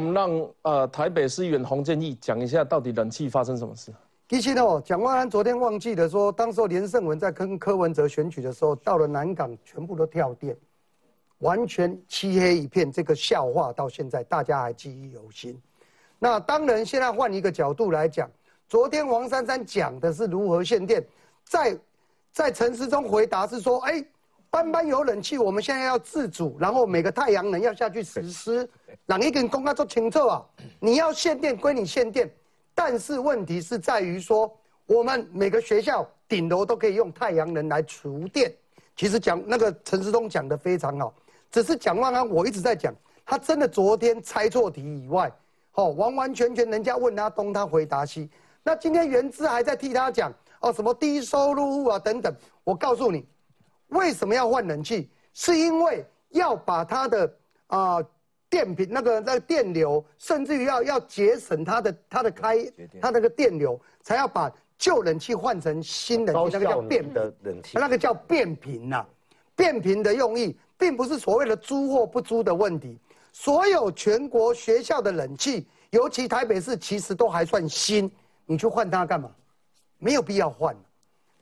[0.00, 3.92] 们让呃台北市议员洪建义讲一下，到底冷气发生什么事？
[4.28, 10.56] 其实哦，蒋万安昨天忘记了说，当时候连胜文在跟柯文哲选举的时候，到了南港全部都跳电，
[11.38, 12.92] 完全漆黑一片。
[12.92, 15.60] 这个笑话到现在大家还记忆犹新。
[16.18, 18.30] 那当然，现在换一个角度来讲，
[18.68, 21.04] 昨天王珊珊讲的是如何限电，
[21.44, 21.76] 在
[22.30, 24.04] 在陈时中回答是说，哎，
[24.48, 28.70] 班班有冷气，我们现在要自主，然后每个太阳能要下去实施，
[29.06, 30.44] 哪一根公告做清楚啊？
[30.78, 32.30] 你要限电归你限电。
[32.72, 34.50] 但是问题是在于说，
[34.86, 38.50] 我们每个学校顶楼都可以用太阳能来储电。
[38.96, 41.12] 其实讲那个陈世忠讲的非常好，
[41.50, 42.94] 只是蒋万安我一直在讲，
[43.26, 45.30] 他真的昨天猜错题以外，
[45.74, 48.30] 哦，完完全全人家问他东，他回答西。
[48.62, 52.34] 那今天原资还在替他讲哦，什么低收入户啊等等。
[52.64, 53.26] 我告诉你，
[53.88, 55.10] 为什么要换冷气？
[55.34, 57.34] 是因为要把他的
[57.66, 58.02] 啊。
[58.50, 62.58] 电瓶那个那个电流，甚至于要要节省它的它的开
[63.00, 69.06] 它那个电流，才要把旧冷气换成新冷气，那个叫变的冷气，那个叫变频呐。
[69.54, 72.98] 变频的用意，并不是所谓的租或不租的问题。
[73.30, 78.10] 所有全国学校的冷气，尤其台北市，其实都还算新，
[78.46, 79.30] 你去换它干嘛？
[79.98, 80.74] 没有必要换。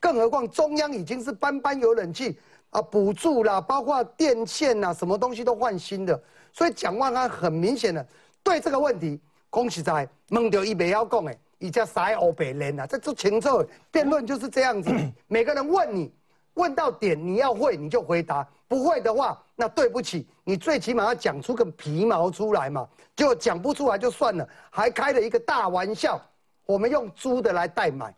[0.01, 2.37] 更何况中央已经是班班有冷气
[2.71, 6.21] 啊，补助啦，包括电线呐，什么东西都换新的。
[6.59, 8.05] 所以蒋万安很明显的
[8.43, 9.17] 对这个问题，
[9.49, 14.91] 恭喜在蒙掉一北要讲诶，一家塞欧北人呐，这做清楚辩论就是这样子。
[15.27, 16.11] 每个人问你，
[16.55, 22.85] 问到点你要会你就回答，不会的话那对不起，你最起码要讲出个皮毛出来嘛。
[23.15, 26.21] 就讲不出来就算了，还开了一个大玩笑，
[26.65, 28.13] 我们用租的来代买，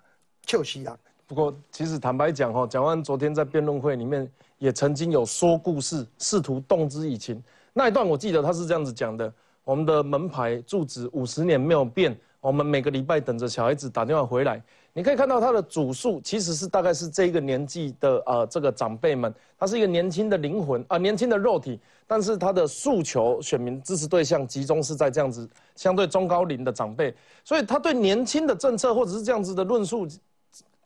[0.48, 0.98] 就是啊。
[1.28, 7.40] 不过其实坦白讲哈，蒋万安昨天在辩论会里面也曾经有说故事，试图动之以情。
[7.74, 9.34] 那一段我记得他是这样子讲的：
[9.64, 14.62] 我们的门牌住址五十年没有变，我们每个礼拜等着小孩子打电话回来。
[14.94, 27.16] 你可以看到他的主诉其实是大概是这个年纪的呃这个长辈们，他是一个年轻的灵魂啊，年轻的肉体，但是他的诉求选民支持对象集中是在这样子相对中高龄的长辈，
[27.46, 30.06] 所以他对年轻的政策或者是这样子的论述，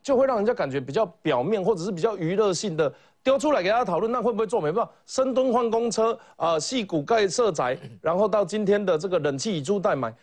[0.04, 2.92] 就会让人家感觉比较表面或者是比较娱乐性的。
[3.26, 4.60] 丢出来给大家讨论，那会不会做？
[4.60, 10.14] 没办法，深蹲换公车啊，细骨盖设宅，然后到今天的这个冷气以租代买，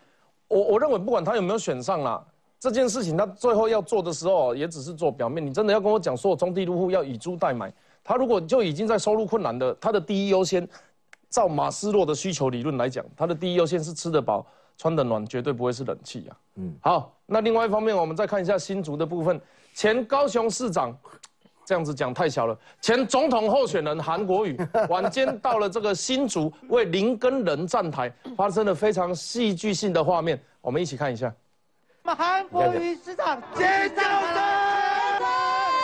[0.47, 2.25] 我我认为不管他有没有选上啦，
[2.61, 5.45] 这件事情他最后要做的时候，也只是做表面。
[5.45, 7.69] 你真的要跟我讲说，中地入户要以租代买，
[8.05, 10.65] 他如果就已经在收入困难的，他的第一优先，
[11.29, 14.47] 照马斯洛的需求理论来讲，他的第一优先是吃得饱、
[14.77, 16.37] 穿得暖，绝对不会是冷气呀。
[16.55, 19.41] 嗯，好，那另外一方面，我们再看一下新竹的部分，
[19.73, 20.97] 前高雄市长。
[21.65, 22.57] 这样子讲太小了。
[22.81, 24.57] 前总统候选人韩国瑜
[24.89, 31.33] 晚间到了这个新竹为林根人站台，发生了非常戏剧性的画面，我们一起看一下。
[32.03, 34.33] 韩国瑜市长尖叫声，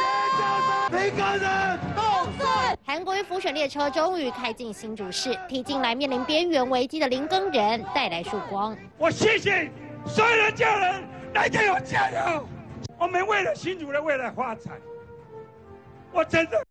[0.01, 0.41] 尖叫
[0.89, 1.79] 声，林根人。
[2.85, 8.75] 韩国瑜浮选列车终于开进新竹市，替近来面临边缘危机的林根人带来曙光。
[8.97, 9.69] 我谢谢
[10.07, 11.03] 所有的家人
[11.33, 12.45] 来给我加油，
[12.97, 14.73] 我们为了新竹的未来发展。
[16.11, 16.63] 我真的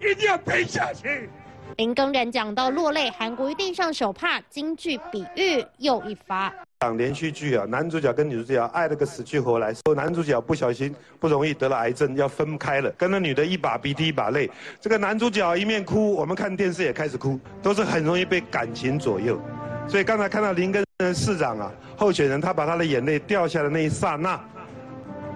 [0.00, 1.28] 一定要陪下去。
[1.76, 6.52] 林更人讲到落泪，韩国瑜地上手帕，京剧比喻又一发。
[6.80, 14.50] 讲连续剧啊，男主角跟女主角爱了个死去活来，说男主角不小心不容易得了癌症，要分开了，跟那女的一把鼻涕一把泪。
[14.80, 19.40] 这个男主角一面哭，我们看电视也开始哭，都是很容易被感情左右。
[19.88, 24.38] 所以刚才看到林根人市长啊，候选人他把他的眼泪掉下的那一刹那，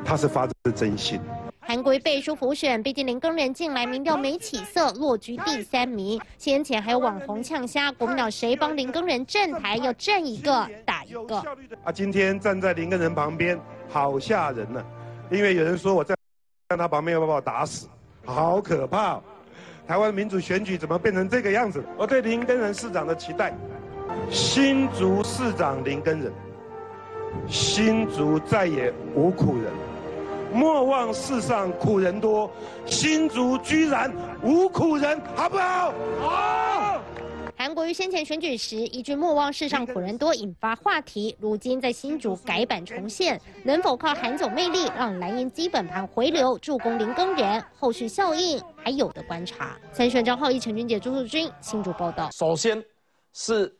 [0.05, 1.21] 他是发自真心。
[1.70, 6.20] 韩国背书浮选，毕竟林更人近来民调没起色，落居第三名。
[6.36, 11.36] 先前还有网红呛虾，国民党谁帮林更人站台，要站一个打一个。
[11.84, 13.56] 啊，今天站在林更人旁边，
[13.88, 14.84] 好吓人呢。
[15.31, 16.12] 因为有人说我在
[16.70, 17.87] 站他旁边要把我打死，
[18.25, 19.20] 好可怕。
[19.87, 21.84] 台湾民主选举怎么变成这个样子？
[21.96, 23.56] 我对林更人市长的期待，
[24.28, 26.32] 新竹市长林更人，
[27.46, 29.73] 新竹再也无苦人。
[30.52, 32.50] 莫忘世上苦人多，
[32.87, 34.12] 新竹居然
[34.43, 35.94] 无苦人，好不好？
[36.20, 37.02] 好。
[37.56, 47.62] 韩国瑜先前选举时一句“莫忘世上苦人多”引发话题，如今在新竹改版重现，能否靠韩总魅力让蓝营基本盘回流，助攻林更人？
[47.79, 49.79] 后续效应还有的观察。
[49.93, 52.31] 参选张浩一、陈俊杰、朱素君，新竹报道。
[52.32, 52.82] 首先
[53.35, 53.70] 是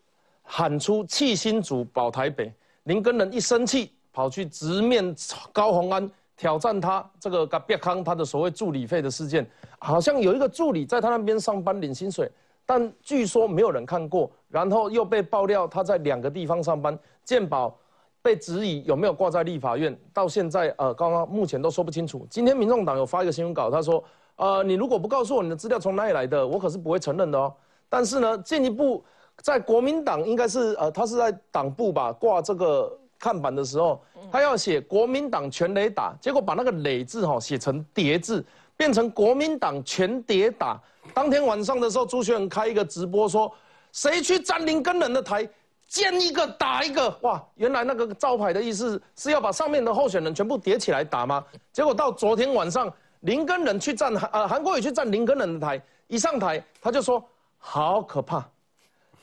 [0.43, 2.53] 喊出弃新竹保台北，
[2.85, 5.15] 林更人一生气跑去直面
[5.53, 6.11] 高鸿安。
[6.41, 9.47] 挑战他这个别康他的所谓助理费的事件，
[9.79, 12.33] 好像有一个助理在他那边上班领薪水，
[12.65, 17.79] 但据说没有人看过，然后又被爆料他在两个地方上班，健保
[18.23, 22.27] 被质疑有没有挂在立法院，到现在呃，刚刚目前都说不清楚。
[22.31, 24.03] 今天民众党有发一个新闻稿，他说，
[24.37, 27.53] 呃，你如果不告诉我你的资料从哪里来的，我可是不会承认的哦。
[27.91, 29.05] 但是呢，进一步
[29.43, 34.03] 在国民党应该是呃，他是在党部吧挂这个看板的时候，
[34.33, 38.45] 他要写国民党全垒打，结果把那个垒字哈写成叠字，
[38.77, 40.81] 变成国民党全叠打。
[41.13, 43.53] 当天晚上的时候，朱学恒开一个直播说，
[43.93, 45.49] 谁去占林根人的台？
[45.87, 47.45] 见一个打一个，哇！
[47.57, 51.45] 原来那个招牌的意思是要把上面的候选人全部叠起来打吗？
[51.73, 52.89] 结果到昨天晚上，
[53.23, 57.21] 林根人去站韩呃韩国瑜去站林根人的台，一上台他就说
[57.59, 58.49] 好可怕，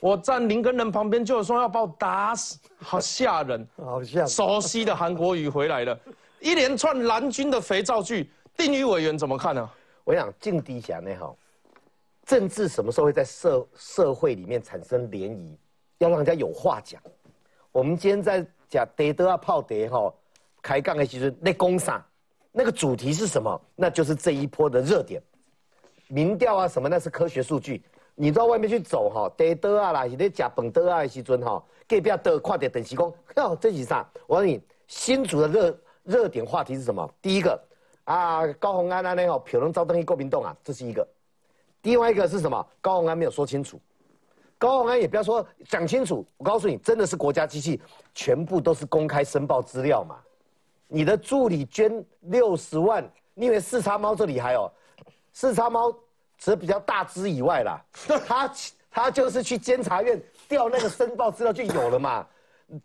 [0.07, 5.99] 我站林根人旁边就有说要把我打死，好吓人， 好像熟悉的韩国语回来了，
[6.39, 9.69] 一连串蓝军的肥皂剧，定宇委员怎么看呢？
[10.05, 11.35] 我想静低侠呢哈，
[12.25, 15.57] 政治什么时候会在社社会里面产生涟漪？
[15.97, 17.01] 要让人家有话讲。
[17.73, 20.13] 我们今天在讲德德啊泡德哈，
[20.61, 22.01] 开杠的其实那攻上
[22.53, 23.61] 那个主题是什么？
[23.75, 25.21] 那就是这一波的热点，
[26.07, 27.83] 民调啊什么那是科学数据。
[28.19, 34.09] 你到外面去走哈，德德啊啦，是咧讲本德啊的时阵哈，隔壁德快点等时讲，哟 这是啥？
[34.25, 37.07] 我问你，新竹的热热点话题是什么？
[37.21, 37.61] 第一个
[38.05, 41.07] 啊，高鸿安啊那吼票能招登一国民党啊，这是一个。
[41.83, 42.67] 另外一个是什么？
[42.81, 43.79] 高鸿安没有说清楚。
[44.57, 47.79] 高鸿安也不要说讲清楚，我告诉你，真的是国家机器，
[48.15, 50.17] 全部都是公开申报资料嘛。
[50.87, 54.71] 你的助理捐六十万，你以为四叉猫这里还有？
[55.33, 55.95] 四叉猫
[56.37, 57.81] 除了比较大只以外啦，
[58.27, 58.51] 他
[58.89, 62.25] 他就是去监察院调那个申报资料就有了嘛。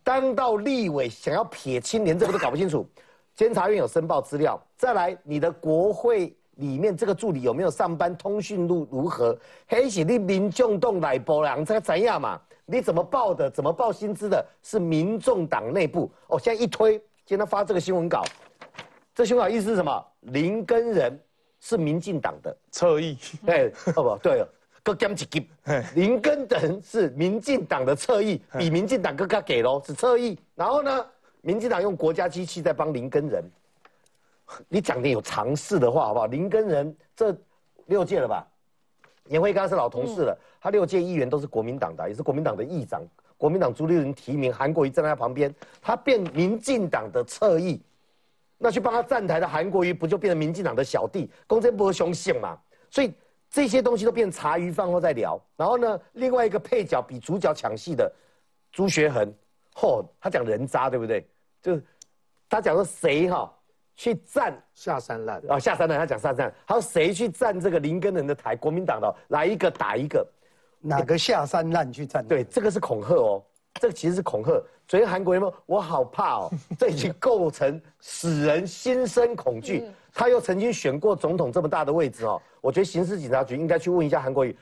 [0.02, 2.86] 当到立委想要撇清，连这个都搞不清楚，
[3.34, 6.36] 监察院有申报资料，再来你的国会。
[6.56, 8.14] 里面这个助理有没有上班？
[8.14, 9.36] 通讯录如何？
[9.66, 12.38] 黑是你民众党内部人才怎样嘛？
[12.66, 13.50] 你怎么报的？
[13.50, 14.46] 怎么报薪资的？
[14.62, 16.38] 是民众党内部哦。
[16.38, 18.22] 现在一推，今天发这个新闻稿，
[19.14, 20.06] 这新闻稿意思是什么？
[20.20, 21.18] 林根人
[21.64, 23.16] 是民进党的侧翼，
[23.46, 24.44] 对，哦不对，
[24.82, 25.48] 各减一级。
[25.94, 30.36] 林根人是民进党的侧翼，比民进党更加给喽，是侧翼。
[30.56, 31.06] 然后呢，
[31.40, 33.44] 民进党用国家机器在帮林根人。
[34.68, 36.26] 你讲点有常识的话好不好？
[36.26, 37.34] 林根人这
[37.86, 38.44] 六届了吧？
[39.28, 43.00] 严惠刚是老同事了，他六届议员都是国民党的，也是国民党的议长。
[43.38, 47.80] 国民党朱立伦提名，韩国瑜站在他旁边，他变民进党的侧翼，
[48.62, 51.28] 那去帮他站台的韩国瑜不就变成民进党的小弟？
[51.48, 52.56] 公正不和雄性嘛？
[52.90, 53.12] 所以
[53.50, 55.40] 这些东西都变茶余饭后在聊。
[55.56, 58.10] 然后呢，另外一个配角比主角抢戏的
[58.70, 59.34] 朱学恒，
[59.74, 61.26] 嚯，他讲人渣对不对？
[61.60, 61.84] 就是
[62.48, 63.52] 他讲说谁哈？
[63.94, 65.58] 去站下三滥啊！
[65.58, 68.56] 下三滥，他讲下三滥，还有谁去站这个林根人的台？
[68.56, 70.26] 国民党的来一个打一个，
[70.80, 72.26] 哪个下三滥去站？
[72.26, 73.44] 对，这个是恐吓哦，
[73.80, 74.50] 这个其实是恐吓。
[74.86, 79.84] 昨天韩国人说：“我好怕哦， 这已经构成使人心生恐惧。”
[80.14, 84.56] 他又曾经选过总统这么大的位置哦，我觉得刑事警察局应该去问一下韩国瑜，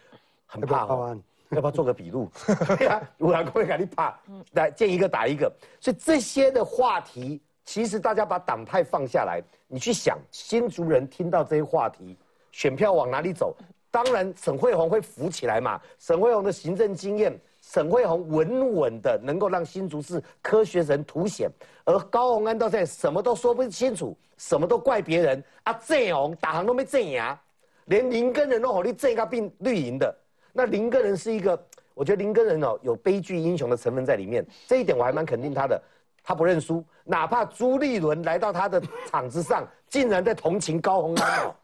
[0.47, 1.19] 很怕哦，
[1.49, 2.31] 要不要做个笔录？
[2.79, 4.17] 对啊，我韩国瑜赶紧怕，
[4.53, 5.53] 来见一个打一个。
[5.81, 7.41] 所以这些的话题。
[7.63, 12.17] 其实大家把党派放下来，你去想新族人听到这些话题，
[12.51, 13.55] 选票往哪里走？
[13.93, 15.81] 当然沈惠宏会浮起来嘛。
[15.97, 17.39] 沈惠宏的行政经验，
[17.73, 21.49] 沈惠宏稳稳的能够让新竹市科学人凸显。
[21.85, 25.73] 而高鸿安到现在什么都说不清楚，什么都怪别人啊！
[25.87, 27.39] 郑红打行都没镇牙，
[27.85, 30.13] 连林根人都好你镇个并绿营的。
[30.53, 31.57] 那林根人是一个，
[31.95, 35.81] 我觉得林根人哦有悲剧英雄的成分在里面，这一点我还蛮肯定他的。
[36.25, 41.55] 他不认输，哪怕朱立伦来到他的场子上，竟然在同情高鸿安哦，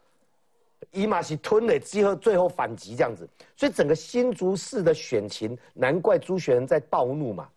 [0.91, 7.47] 伊马是吞了之后，最后反击这样子，所以整个新竹市的选情，难怪朱学仁在暴怒嘛。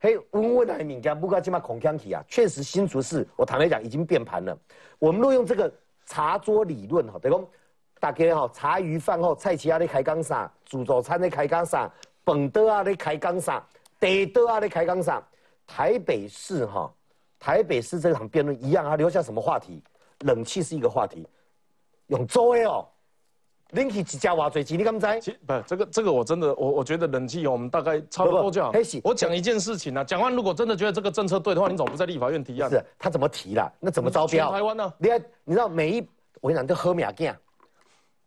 [0.00, 4.56] 嘿，温温的敏感，不过今嘛恐腔体啊，确实新竹市，我坦白讲已经变盘了。
[4.98, 5.72] 我们若用这个
[6.06, 7.46] 茶桌理论哈，等于讲
[7.98, 11.92] 大家哈茶余饭后菜齐啊咧开讲啥，自助餐咧开讲啥，
[12.24, 13.66] 饭桌啊咧开讲啥，
[13.98, 15.22] 地桌啊咧开讲啥。
[15.66, 16.90] 台北市哈，
[17.38, 19.82] 台北市这场辩论一样啊，留下什么话题？
[20.20, 21.26] 冷气是一个话题，
[22.08, 22.86] 用租的哦，
[23.70, 25.38] 冷气一家挖最急，你敢知？
[25.46, 28.72] 不，这个这个我真的我我觉得冷气我们大概差不多就好。
[29.04, 32.70] 我讲一件事情啊，蒋万如果真的觉得这个政策对的话，你怎么不在立法院提案？
[32.70, 33.70] 是他怎么提啦？
[33.78, 34.50] 那怎么招标？
[34.50, 34.92] 台湾呢？
[34.98, 36.08] 你看，你知道每一
[36.40, 37.34] 我跟你讲，这喝米亚镜，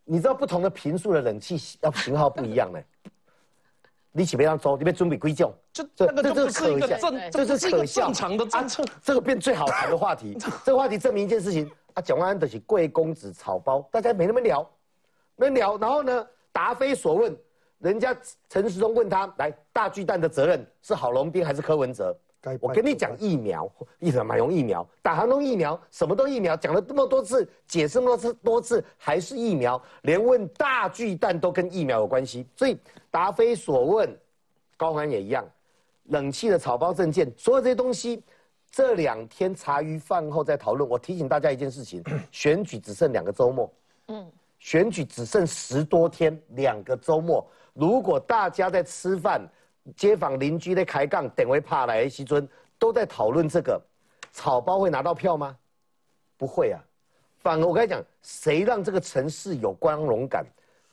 [0.04, 2.78] 你知道不同的频数的冷气要型号不一样呢。
[4.14, 8.84] 你起别让租，你别准备归种，这这这这是一个正，这是可笑正常的政策。
[9.02, 14.68] 这个变最好谈的话题， 这个话题证明一件事情啊，蒋万安的是贵公子草包，大家没那么聊，
[15.36, 15.76] 没聊。
[15.78, 17.36] 然后呢，答非所问，
[17.78, 18.16] 人家
[18.48, 22.16] 陈时中问他，来大巨蛋的责任是郝龙斌还是柯文哲？
[22.60, 23.70] 我跟你讲疫苗，
[24.00, 32.76] 一直买用疫苗，打航空疫苗，什么都疫苗，讲了这么多次，解释那么多次多次，还是疫苗，连问大巨蛋都跟疫苗有关系，所以
[33.12, 34.18] 答非所问，
[34.76, 35.48] 高寒也一样，
[36.06, 38.24] 冷气的草包证件，所有这些东西，
[38.72, 40.88] 这两天茶余饭后在讨论。
[40.88, 42.02] 我提醒大家一件事情，
[42.32, 43.72] 选举只剩两个周末，
[44.08, 49.48] 嗯，选举只剩十多天，两个周末，如果大家在吃饭。
[49.96, 52.48] 街坊邻居在开杠，等会怕来西尊
[52.78, 53.82] 都在讨论这个，
[54.30, 55.58] 草包会拿到票吗？
[56.36, 56.78] 不会啊，
[57.38, 60.46] 反而我跟你讲，谁让这个城市有光荣感？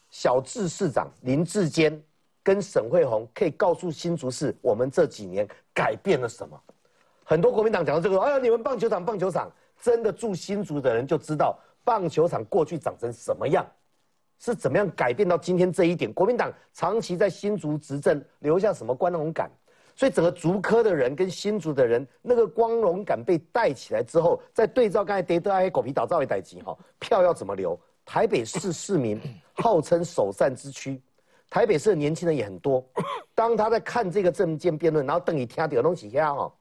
[0.09, 2.01] 小智市长林志坚
[2.41, 6.59] 跟沈惠宏可以告诉新竹市，我们这几年改变了什么？
[7.29, 13.63] 很多国民党讲到这个，哎呀，你们棒球场棒球场，真的住新竹的人就知道棒球场过去长成什么样。
[14.39, 16.11] 是怎么样改变到今天这一点？
[16.11, 19.47] 国民党长期在新竹执政，留下什么光荣感？
[19.95, 27.79] 所以整个竹科的人跟新竹的人，那个光荣感被带起来之后，再对照刚才跌得爱狗皮倒灶的代级哈，票要怎么留？
[28.05, 29.21] 台北市市民
[29.53, 30.99] 号称首善之区，
[31.47, 32.83] 台北市的年轻人也很多。
[33.35, 36.51] 当他在看这个政见辩论，然后等你听到东西下哈，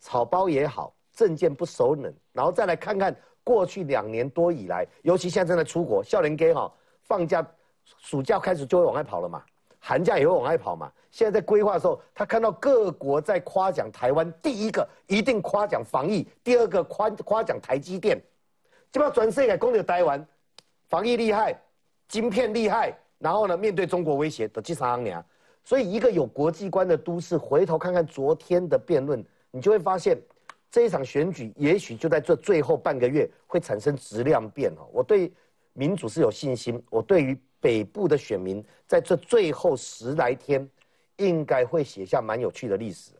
[0.00, 6.72] 草包也好，政见不熟稔，然后再来看看过去两年多以来，尤其现在正在出国，笑脸给哈。
[7.02, 7.46] 放假，
[7.84, 9.42] 暑假开始就会往外跑了嘛，
[9.78, 10.92] 寒假也会往外跑嘛。
[11.10, 18.22] 现在在规划的时候，他看到各国在夸奖台湾，第一个一定夸奖防疫，第二个夸夸奖台积电，
[18.92, 20.24] 就把转世给攻略台湾，
[20.86, 21.58] 防疫厉害，
[22.08, 25.24] 晶片厉害，然后呢，面对中国威胁的第三年，
[25.64, 30.20] 所以一个有国际观的都市，回头看看昨天的辩论，你就会发现，
[30.70, 34.88] 这一场选举也许就在这最后半个月会产生质量变哦。
[34.92, 35.32] 我对。
[35.74, 40.68] 民主是有信心，我对于北部的选民，在这最后十来天，
[41.18, 43.12] 应该会写下蛮有趣的历史。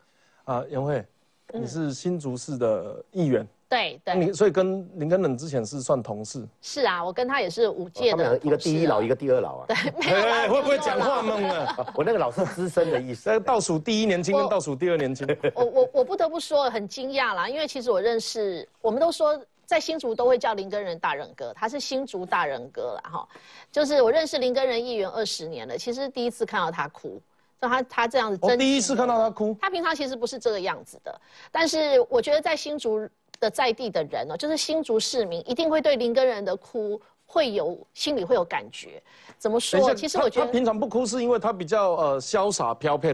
[0.42, 1.06] 啊，杨慧，
[1.54, 6.46] 你是新竹市的议员，对对，你所以跟林根冷之前是算同事。
[6.62, 9.66] 是啊，我跟他也是五届的，一个第一老，一个第二老啊。
[9.68, 9.76] 对，
[10.48, 11.92] 会不会讲话懵了？
[11.94, 15.26] 我那个老是资深的意思，倒数第一年轻跟倒数第二年轻。
[15.54, 19.40] 我我我不得不说很惊讶啦，因为其实我认识，我们都说。
[19.68, 23.28] 在新竹都会叫林根仁大人哥，他是新竹大人哥了哈。
[23.70, 27.20] 就是我认识林根仁议员二十年了，其实第一次看到他哭，
[27.60, 28.38] 就他他这样子。
[28.40, 29.54] 我第一次看到他哭。
[29.60, 31.20] 他平常其实不是这个样子的，
[31.52, 33.06] 但是我觉得在新竹
[33.40, 39.02] 的在地的人哦，就是新竹市民一定会对林根仁的哭会有心里会有感觉。
[39.38, 39.94] 怎么说？
[39.94, 43.12] 其实我觉得他平常不哭是因为他比较呃潇洒飘飘。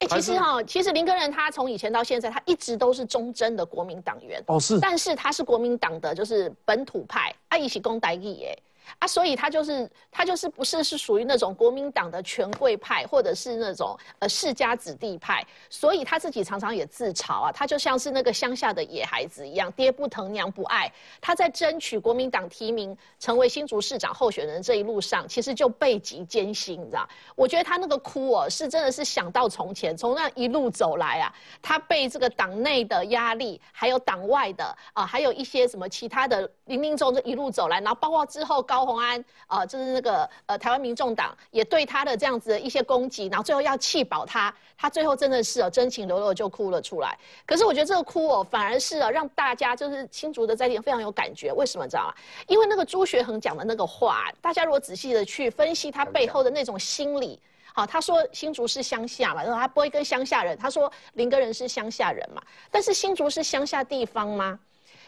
[0.00, 4.42] 哎，其实哈，其实林根仁他从以前到现在，他一直都是忠贞的国民党员。
[4.46, 4.80] 哦，是。
[4.80, 8.58] 但是他是国民党的，就是本土派，他，一起攻台义耶。
[8.98, 20.92] 啊，所以他就是他就是不是是属于那种国民党的权贵派，或者是那种呃世家子弟派，所以他自己常常也自嘲啊，他就像是那个乡下的野孩子一样，爹不疼娘不爱。
[21.20, 27.08] 他在争取国民党提名成为新竹市长候选人这一路上，其实就背极艰辛，你知道？
[27.36, 31.32] 我觉得他那个哭哦，是真的是想到从前，从那一路走来啊，
[31.62, 38.79] 他被这个党内的压力，还有党外的啊，还有一些什么其他的林林总总一路走来，然后包括之后高。
[38.80, 47.18] 高鸿安啊，就是那个呃，台湾民众党也对他的这样子的一些攻击，然后最后要气保他，他最后真的是哦，真情流露就哭了出来。
[47.44, 51.52] 可是我觉得这个哭哦，反而是啊，让大家就是新竹的在地非常有感觉。
[51.52, 52.14] 为什么知道吗？
[52.46, 57.38] 因为那个朱学恒讲的那个话，大家如果仔细的去分析他背后的那种心理，
[57.74, 64.58] 好，他说新竹是乡下嘛，然后他不会跟乡下人，他说林根人是乡下人嘛，但是新竹是乡下地方吗？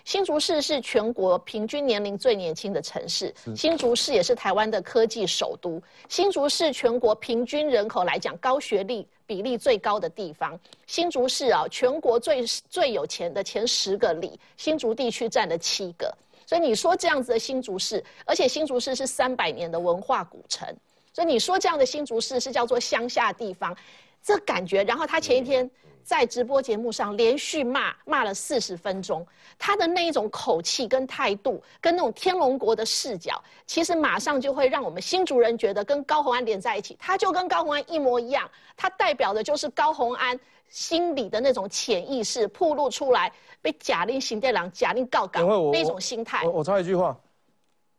[0.05, 5.81] 新竹市是全国平均年龄最年轻的城市，新竹市也是台湾的科技首都。
[6.09, 10.59] 新竹市全国平均人口来讲，高学历比例最高的地方。
[10.87, 16.13] 新竹市啊，全国最最有钱的前十个里，新竹地区占了七个。
[16.47, 20.69] 所以你说这样子的新竹市，而且新竹市是三百年的文化古城，
[21.13, 23.75] 所以你说这样的新竹市是叫做乡下地方，
[24.23, 24.83] 这感觉。
[24.83, 25.71] 然后他前一天。
[26.05, 29.27] 在直播节目上连续骂骂了四十分钟，
[29.59, 46.47] 他的那一种口气跟态度，跟那种天龙国的视角，其实马上就会让我们新主人觉得跟高洪安连在一起，他就跟高洪安一模一样，他代表的就是高洪安心里的那种潜意识暴露出来，被假令行电郎、假令告岗那种心态。
[46.47, 47.17] 我插一句话。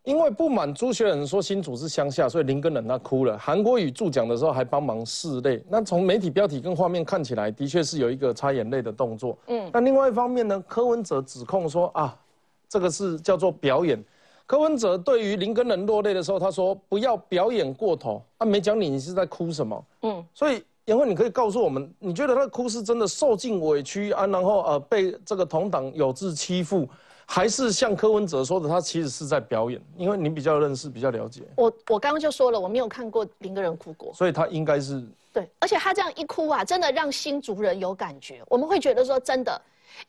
[0.04, 3.38] 因为不满朱学仁说新竹是乡下，所以林根仁他哭了。
[3.38, 5.64] 韩国瑜助讲的时候还帮忙拭泪。
[5.70, 9.38] 那从媒体标题跟画面看起来，的确是有一个擦眼泪的动作。
[9.48, 9.70] 嗯。
[9.72, 12.18] 但另外一方面呢，柯文哲指控说啊，
[12.68, 14.04] 这个是叫做表演。
[14.46, 19.86] 柯文哲对于林根人落泪的时候，他说不要表演过头，啊，没讲你你是在哭什么？
[20.02, 26.86] 嗯，所以妍慧，你可以告诉我们，你觉得他哭是真的受尽委屈啊，然后呃被这个同党有志欺负，
[27.26, 29.82] 还是像柯文哲说的，他其实是在表演？
[29.98, 34.14] 因为你比较认识，比较了解，我我刚刚就说了，我没有看过林个人哭过。
[34.14, 38.42] 所以他应该是对，而且他这样一哭啊，真的让新族人有感觉。
[38.48, 39.60] 我们会觉得说，真的，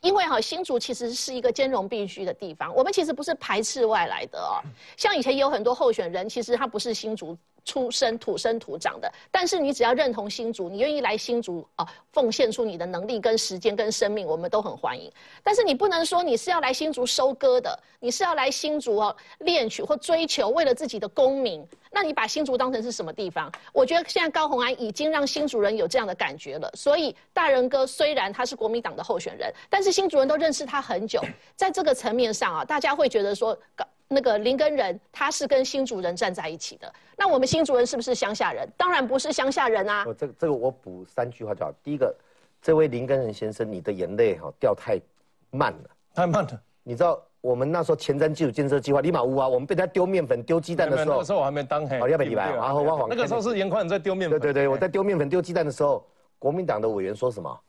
[0.01, 4.61] 因为哈新竹其实是一个兼容并蓄的地方，我们其实不是排斥外来的哦。
[4.97, 15.11] 像以前也有很多候选人，其实他不是新竹出生、土生土长的，但是你只要认同新竹，你愿意来新竹啊、奉献出你的能力、跟时间、跟生命，我们都很欢迎。
[15.43, 23.51] 但是你不能说你是要来新竹收割的，你是要来新竹哦恋取或追求为了自己的功名，那你把新竹当成是什么地方？
[23.73, 26.71] 我觉得现在高虹安已经让新竹人有这样的感觉了。
[26.75, 31.19] 所以大人哥虽然他是国民党的候选人，但是新竹人都认识他很久，
[31.55, 33.57] 在这个层面上啊，大家会觉得说。
[33.75, 38.69] 高那个林根人他是跟新竹人站在一起的，那我们新竹人是不是乡下人？
[38.77, 40.03] 当然不是乡下人啊！
[40.05, 41.73] 我这个这个我补三句话就好。
[41.83, 42.15] 第一个，
[42.61, 45.01] 这位林根仁先生，你的眼泪哈掉太
[45.49, 45.89] 慢了。
[46.13, 46.61] 太慢了。
[46.83, 56.05] 你知道我们那时候前瞻基础建设计划立马乌啊，我们被他丢面粉、丢鸡蛋的时候那个，时候我还没当黑，好要不要礼拜然后我往那个时候是严宽在丢面粉，对对对，我在丢面粉、丢鸡蛋的时候，
[56.37, 57.59] 国民党的委员说什么？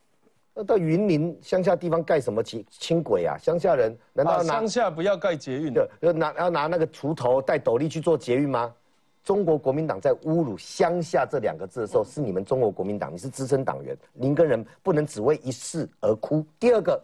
[0.59, 3.37] 那到云林乡下地方盖什么轻轻轨啊？
[3.37, 8.75] 乡下人难道拿乡下不要盖捷运，对，要拿要拿那个锄头带斗笠去做捷运吗？
[9.23, 16.43] 中国国民党在侮辱“乡下”这两个字的时候，是你们中国国民党，你是资深党员，林根人不能只为一事而哭。
[16.59, 16.99] 第二个，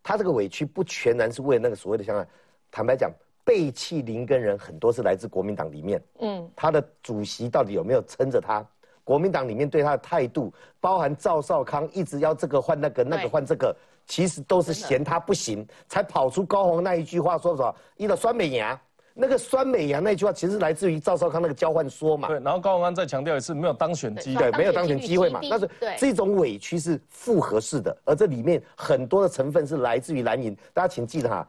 [0.00, 2.24] 他这个委屈不全然是为了那个所谓的乡下，
[2.70, 3.10] 坦白讲，
[3.44, 8.64] 背弃林根人很多是来自国民党里面，嗯，他的主席到底有没有撑着他？
[9.04, 18.80] 国民党里面对他的态度，包含赵少康一直要这个换那个，那个对换这个，其实都是嫌他不行，才跑出高虹那一句话，说什么“一的酸美牙”。
[19.16, 24.34] 那个酸美牙那句话，其实来自于赵少康那个交换说嘛，对，然后高虹安再强调一次，没有当选机。
[24.34, 25.38] 对，当没有当选机会嘛。
[25.48, 25.94] 但是对。
[25.96, 30.56] 这种委屈是复合式的，而这里面很多的成分是来自于蓝营。
[30.72, 31.48] 大家请记得哈，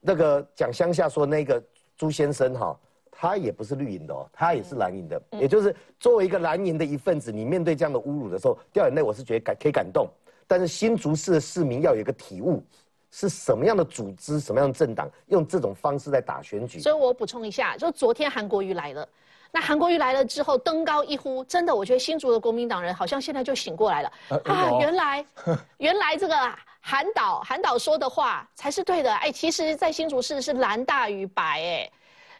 [0.00, 1.62] 那个讲乡下说那个
[1.94, 2.74] 朱先生哈，
[3.20, 5.20] 他也不是绿营的哦，他也是蓝营的。
[5.32, 10.08] 也就是作为一个蓝营的一份子，你面对这样的侮辱的时候，掉眼泪，我是觉得感可以感动。
[10.46, 12.62] 但是新竹市的市民要有一个体悟，
[13.10, 16.78] 是什么样的组织、什么样的政党用这种方式在打选举？
[16.78, 19.08] 所以我补充一下，就昨天韩国瑜来了。
[19.50, 24.78] 那韩国瑜来了之后，登高一呼，真的，我觉得新竹的国民党人好像现在就醒过来了呃啊！
[24.78, 25.26] 原来，
[25.78, 26.36] 原来这个
[26.80, 29.12] 韩导韩导说的话才是对的。
[29.14, 31.42] 哎，其实，在新竹市是蓝大于白。
[31.42, 31.90] 哎，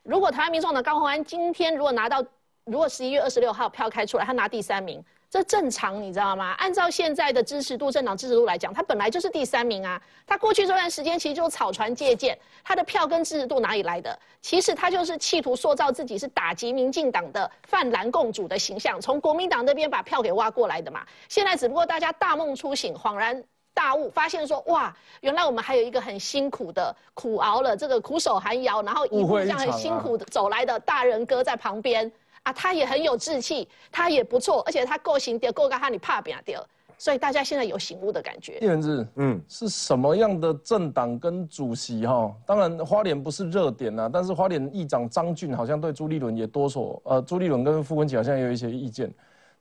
[0.09, 2.25] 如果台湾民众党高虹安今天如果拿到，
[2.65, 6.53] 如果十一月二十六号票开出来，他拿第三名，这正常，你知道吗？
[6.53, 10.01] 按照现在的支持度，政党支持度来讲，他本来就是第三名啊。
[10.27, 14.19] 他过去这段时间其实就草船借箭，他的票跟支持度哪里来的？
[14.41, 21.07] 其实他就是企图塑造自己是打击民进党的泛蓝共主的形象，从国民党那边把票给挖过来的嘛。
[21.29, 23.45] 现在只不过大家大梦初醒，恍然。
[23.79, 32.11] 大悟，发现说哇，原来我们还有一个很辛苦的苦熬了这个苦守寒窑，然后一路这样很辛苦的走来的大人哥在旁边
[32.43, 36.61] 啊，他也很有志气，他也不错，而且他够行的，够干哈你怕扁掉，
[36.99, 38.59] 所以大家现在有醒悟的感觉。
[38.61, 42.35] 叶文志，嗯，是什么样的政党跟主席哈？
[42.45, 49.09] 当然花莲不是热点啊，但是花莲议长张俊好像对朱立伦也多所，呃，朱立伦跟傅文琪好像也有一些意见，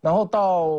[0.01, 0.69] 然后到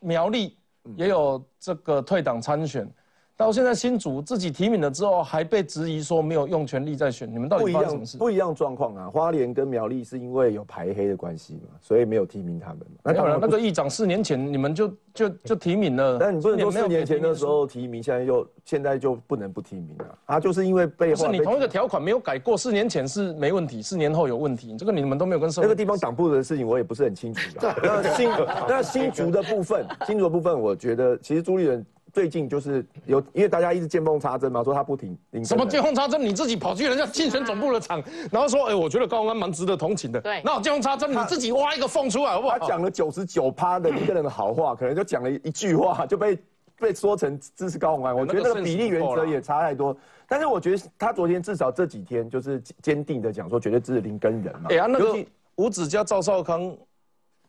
[0.00, 0.56] 苗栗
[0.96, 2.88] 也有这个退党参选。
[3.36, 8.16] 到现在新竹自己提名了之后，还被质疑说没有用权力在选，你们到底发生什么事？
[8.16, 9.10] 不一样状况啊。
[9.10, 12.96] 花莲跟苗栗是因为有排黑的关系嘛，所以没有提名他们嘛。
[13.02, 20.16] 那当然那个议长四年前你们就就就提名了，但你不能说四年前的时候提名，现在又现在就不能不提名啊。
[20.26, 27.76] 他就是因为背后是你同一个条款没有改过，四年前是没问题，四年后有问题，这个你们都没有跟社会那个地方党部的事情我也不是很清楚啦。
[27.82, 28.30] 那新
[28.66, 31.84] 那新竹的部分，新竹的部分，我觉得其实朱立伦
[32.16, 36.18] 最近就是有，因为大家一直见缝插针嘛，说他不挺林什么见见缝插针？
[36.18, 38.02] 你自己跑去人家竞选总部的场，
[38.32, 40.18] 然后说，哎，我觉得高虹安蛮值得同情的。
[40.22, 42.58] 对那我见缝插针，你自己挖一个缝出来好不好？
[42.58, 46.38] 他讲了九十九趴的一个人的好话，可能就讲了一句话就被
[46.80, 48.16] 被说成支持高虹安。
[48.16, 49.94] 我觉得那个比例原则也差太多。
[50.26, 54.70] 但是我觉得他昨天至少这几天就是坚定的讲说，绝对支持林根人嘛。
[54.70, 55.22] 哎呀，那个
[55.56, 56.74] 吴子嘉、赵少康，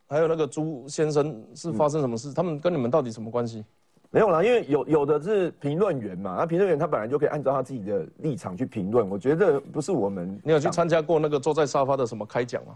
[0.09, 2.33] 还有那个朱先生是发生什么事？
[2.33, 3.63] 他们跟你们到底什么关系？
[4.09, 9.07] 没有啦，因为有有的是评论员嘛，那评论员他本来就可以按照他自己的立场去评论。
[9.09, 12.75] 我觉得不是我们，你有去参加过那个坐在沙发的什么开讲吗？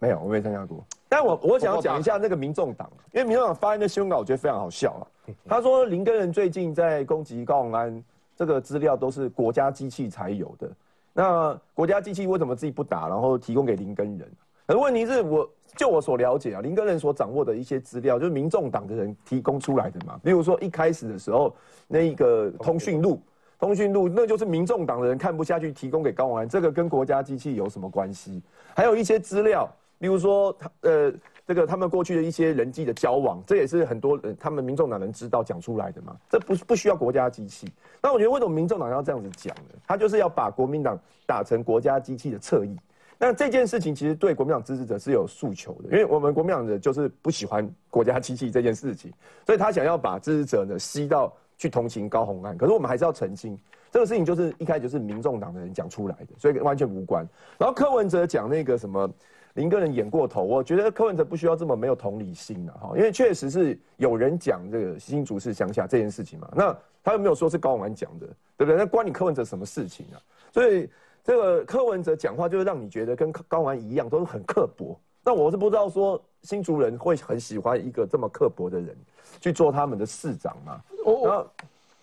[0.00, 0.84] 没有，我没参加过。
[1.08, 5.02] 但我我想要讲一下那个民众党，因为民众党发言的新闻稿我觉得非常好笑啊。
[5.48, 8.04] 他说林根人最近在攻击高虹安，
[8.36, 10.70] 这个资料都是国家机器才有的。
[11.12, 14.28] 那国家机器为什么自己不打，然后提供给林根人？
[14.68, 20.20] 可是问题是我就我所了解啊，林根人所掌握的一些资料，就是民众党的人提供出来的嘛。
[20.22, 23.18] 比如说一开始的时候，那一个通讯录，
[23.58, 28.42] 通讯录那就是民众党的人看不下去，提供给高鸿安，这个跟国家机器有什么关系？
[28.76, 29.66] 还有一些资料，
[30.00, 31.12] 例如说他呃。
[31.48, 36.14] 这个他们过去的一些人际的交往，这也是很多人他们民众党人知道讲出来的嘛。
[36.28, 37.66] 这不不需要国家机器。
[38.02, 39.70] 那我觉得为什么民众党要这样子讲呢？
[39.86, 42.76] 他就是要把国民党打成国家机器的侧翼。
[43.18, 49.12] 那这件事情其实对国民党支持者是有诉求的，因为我们国民党的就是不喜欢国家机器这件事情，
[49.44, 52.56] 所以他想要把支持者呢吸到去同情高鸿安。
[52.56, 53.58] 可是我们还是要澄清，
[53.90, 57.26] 这个事情就是一开始就是民众党的人讲出来的，所以完全无关。
[57.58, 59.10] 然后柯文哲讲那个什么。
[59.54, 68.26] 林个人演过头，我觉得柯文哲不需要这么没有同理心的哈，因为确实是有人讲这个新竹市乡下这件事情嘛，那他又没有说是高文讲的，
[68.56, 68.76] 对不对？
[68.76, 70.20] 那关你柯文哲什么事情啊？
[70.52, 70.88] 所以
[71.24, 74.98] 这个柯文哲讲话就是让你觉得跟高安一样，都是很刻薄。
[75.22, 78.96] 那我是不知道说新竹人会很喜欢一个这么刻薄的人
[79.40, 80.80] 去做他们的市长嘛？
[81.04, 81.46] 然后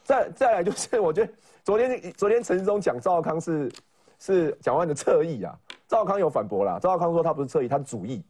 [0.03, 1.31] 再再来就是，我觉得
[1.63, 3.71] 昨天昨天陈世忠讲赵康是
[4.19, 5.57] 是蒋万的侧翼啊。
[5.87, 8.23] 赵康有反驳啦，赵康说他不是侧翼，他是主义，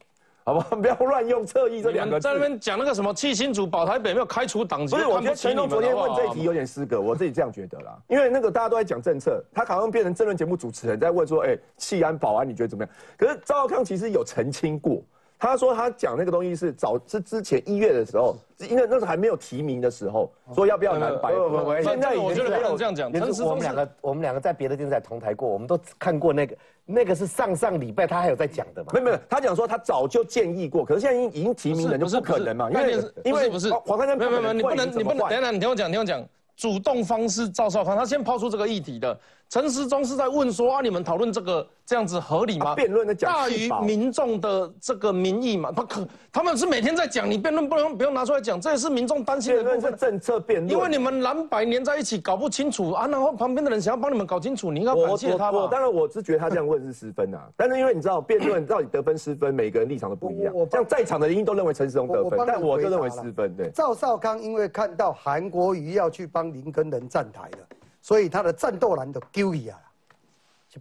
[0.45, 0.75] 好不好？
[0.77, 5.07] 不要乱用侧翼这两个在那边讲那个什么弃新主保台北没有开除党籍，不是？
[5.07, 7.97] 我觉得陈龙昨天问这一题有点失格，我自己这样觉得啦。
[8.07, 12.93] 因为那个大家都在讲政策，他好像变成政论节目主持人在问说，哎，弃安保安你觉得怎么样？
[13.17, 15.01] 可是赵康其实有澄清过。
[15.37, 18.35] 他说他讲那个东西是早是之前一月的时候，
[18.69, 21.33] 因为那时候还没有提名的时候，说要不要蓝白。
[21.33, 23.11] 不不不，现在我觉得不能这样讲。
[23.45, 28.91] 我们两个我们两个在别的电视台同台过，我们都看过那个那个是上上礼拜他还有在讲的嘛？
[28.93, 32.71] 没有没有，他讲说他早就建议过，可是现在已经已经提名了，就不可能嘛？
[32.71, 39.19] 因为因为不是黄珊珊，没有没有，你不能你不能，等等，你听我讲，听我讲，主动方式赵少康他先抛出这个议题的。
[39.49, 42.75] 陈时中是在问说啊，你们讨论这个这样子合理吗？
[42.75, 45.71] 辩论的讲大于民众的这个民意嘛？
[45.71, 49.95] 他可他们是每天在讲，你辩论不用不用拿出来讲，这也是民众担心的部分。
[49.95, 55.67] 政策辩论，因为你们蓝白连在一起搞不清楚啊，然后旁边的人想要帮你们搞清楚，你应该感谢他吧？
[55.71, 60.53] 当然我是觉得他这样问是失分啊，但是因为你知道辩论到底得分失分，每个人立场都不一样。
[60.71, 63.55] 像在场的人都认为陈时中得分，但我就认为失分。
[63.55, 67.67] 对，赵少康因为看到韩国瑜要去帮林根人站台了，
[68.05, 69.79] 所以他的战斗蓝都丢一啊。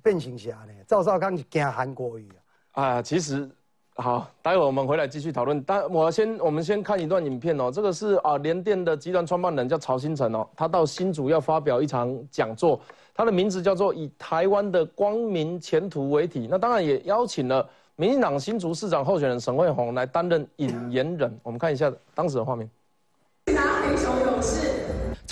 [0.02, 0.72] 变形侠呢？
[0.86, 2.28] 赵少康是惊韩国语
[2.72, 2.82] 啊！
[2.82, 3.48] 啊，其实
[3.94, 5.62] 好，待会我们回来继续讨论。
[5.62, 7.70] 但我先，我们先看一段影片哦。
[7.70, 12.78] 这个是啊，联电的集团创办人叫曹新成哦，他到新竹要发表一场讲座，
[13.14, 16.46] 他的名字叫做“以台湾的光明前途为题”。
[16.50, 21.40] 那当然也邀请了民进党新竹市长候选人沈惠宏来担任引言人。
[21.44, 22.68] 我们看一下当时的画面。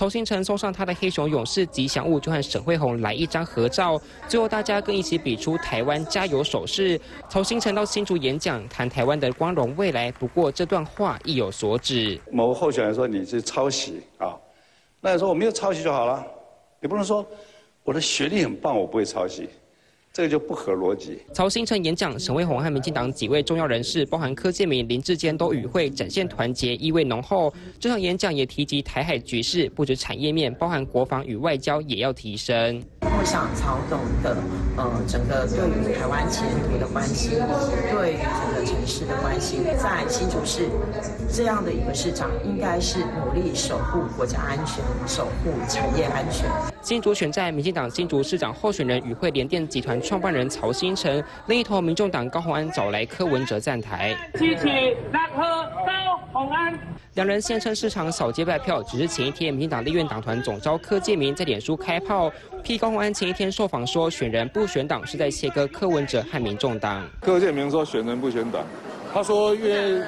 [0.03, 4.03] 曹星辰送上他的黑熊勇士吉祥物，就和沈惠红来一张合照。
[4.27, 7.01] 最后，大家更一起比出台湾加油手势。
[7.29, 10.11] 曹星辰到新竹演讲，谈台湾的光荣未来。
[10.11, 12.21] 不过，这段话意有所指。
[12.33, 14.35] 某候选人说你是抄袭啊，
[15.01, 16.27] 那你说我没有抄袭就好了，
[16.81, 17.25] 你不能说
[17.85, 19.49] 我的学历很棒，我不会抄袭。
[20.12, 21.22] 这个就不合逻辑。
[21.33, 27.53] 曹新成演讲，沈惠宏和民进党几位重要人士，包含柯建明、林志坚都与会，展现团结，意味浓厚。
[27.81, 32.83] 这场演讲也提及台海局势，不止产业面，包含国防与外交也要提升。
[33.01, 34.37] 我想曹董的
[34.77, 37.31] 呃整个对于台湾前途的关心，
[37.90, 40.68] 对于整个城市的关心，在新竹市
[41.35, 46.47] 这样的一个市长，应该是努力守护国家安全，守护产业安全。
[46.83, 49.99] 新竹选在民进党新竹市长候选人与会联电集团。
[50.03, 54.66] 创办人曹新成，另一头民众党高鸿安找来柯文哲站台，支持
[55.11, 56.79] 高鸿安。
[57.14, 62.31] 两人现身市场扫街拜票，只是前一天民进党立院党团总召柯建明在脸书开炮，
[62.62, 67.03] 批高鸿安前一天受访说选人不选党是在切割柯文哲和民众党。
[67.23, 68.62] 柯建明说选人不选党，
[69.14, 70.03] 他说因为。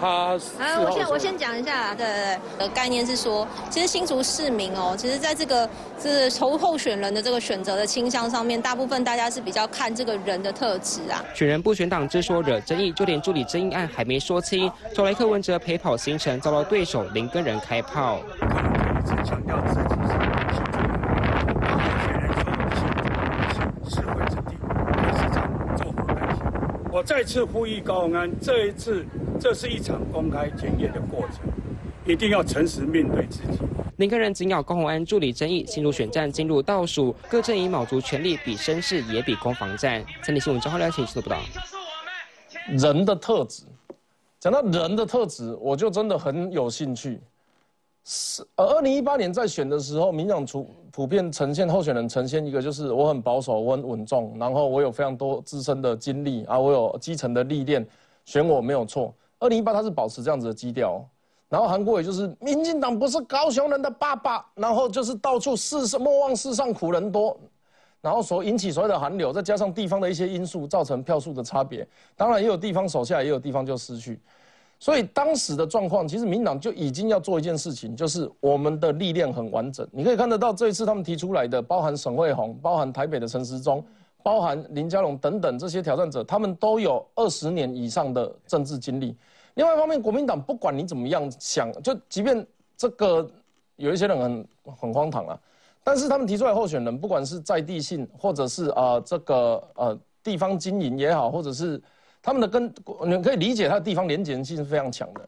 [0.00, 5.68] 他，啊，我先我先讲一下，对对对，概念是说，其实新竹市民哦，其实在这个
[6.00, 11.24] 是投候选人的这个选择的倾向上面，大部分大家是比较看这个人的特质啊。
[11.34, 18.20] 选人不选党之说惹争议，就连助理争议案还没说清，找来柯文哲陪跑行程，遭到对手林根人开炮。
[19.24, 20.16] 强调自己是
[26.96, 29.04] 我再次呼吁高鸿安，这一次
[29.38, 31.40] 这是一场公开检验的过程，
[32.06, 33.58] 一定要诚实面对自己。
[33.98, 40.02] 林根人紧咬高鸿安助理争议，新入选战进入倒数，各阵营卯足全力，比声势也比攻防战。
[40.22, 41.38] 三立新闻张浩亮请做不到。
[42.70, 43.64] 人的特质，
[44.40, 47.20] 讲到人的特质，我就真的很有兴趣。
[48.04, 57.86] 是呃，二零一八年在选的时候，民党普普遍呈现候选人呈现一个就是我很保守，我很稳重，然后我有非常多自身的经历啊，我有基层的历练，
[58.24, 59.12] 选我没有错。
[59.38, 61.06] 二零一八他是保持这样子的基调，
[61.50, 67.38] 然后韩国也就是民进党不是高雄人的爸爸，然后就是到处世上莫忘世上苦人多，
[68.00, 74.18] 然后所引起所谓的韩流，再加上地方的一些因素，造成票数的差别，当然也有地方手下，也有地方就失去。
[74.78, 79.88] 所以当时的状况，其实民党就已经要做一件事情，就是我们的力量很完整。
[79.90, 83.82] 你可以看得到，这一次他们提出来的，包含沈惠宏、包含台北的陈时中、
[84.22, 89.16] 包含林佳龙等等这些挑战者，他们都有二十年以上的政治经历。
[89.54, 93.26] 另外一方面，国民党不管你怎么样想，就即便这个
[93.76, 95.40] 有一些人很很荒唐啊，
[95.82, 101.82] 但是他们提出来候选人，不管是在地性，或者是啊这个呃地方经营也好，或者是。
[102.26, 105.20] 他们的跟你可以理解他的地方连结性是非常强的。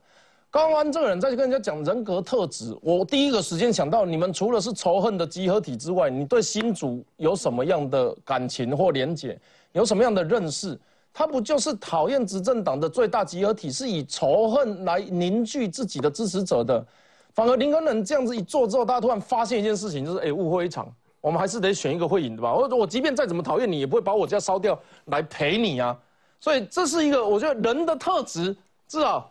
[0.50, 9.38] 高安这个人再去跟人家讲人格特质，我第一个时间想到，你们除了是仇恨的集合体之外，你对新主有什么样的感情或连结，
[9.74, 10.76] 有什么样的认识？
[11.14, 16.84] 他不就是讨厌执政党的最大集合体，是以仇恨来凝聚自己的支持者的？
[17.32, 22.52] 反而林根人这样子一做之后，大家突然发现一件事情，就是哎，误会一场，我们还是得选一个会赢的吧？
[22.52, 25.96] 我我即便再怎么讨厌你，也不会把我家烧掉来陪你啊。
[26.40, 29.30] 所以这是一个我觉得人的特质，至少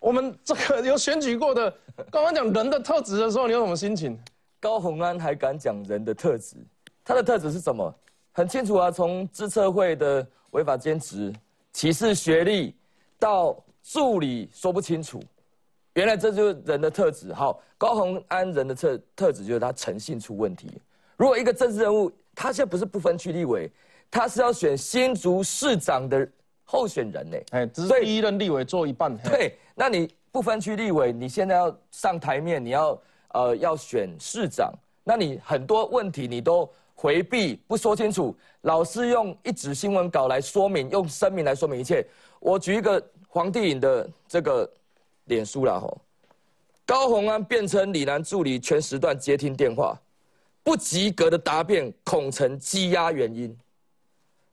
[0.00, 1.70] 我们这个有选举过的，
[2.10, 4.18] 刚刚讲人的特质的时候，你有什么心情？
[4.58, 6.56] 高鸿安还敢讲人的特质？
[7.04, 7.94] 他的特质是什么？
[8.32, 11.32] 很清楚啊，从资策会的违法兼职、
[11.72, 12.74] 歧视学历，
[13.18, 15.22] 到助理说不清楚，
[15.94, 17.32] 原来这就是人的特质。
[17.32, 20.80] 好，高鸿安人的特特质就是他诚信出问题。
[21.16, 23.70] 如果一个政治人物，他现在不是不分区立委。
[24.12, 26.28] 他是要选新竹市长的
[26.64, 29.16] 候选人呢，哎，只是第一任立委做一半。
[29.16, 34.70] 对，那你不分区立委，你现在要上台面，你要呃要选市长，
[35.02, 42.06] 那你很多问题你都回避不说清楚，老是用一纸新闻稿来说明，用声明来说明一切。
[42.38, 44.70] 我举一个黄帝颖的这个
[45.24, 45.98] 脸书啦吼，
[46.84, 49.98] 高鸿安辩称李楠助理全时段接听电话，
[50.62, 53.56] 不及格的答辩恐成积压原因。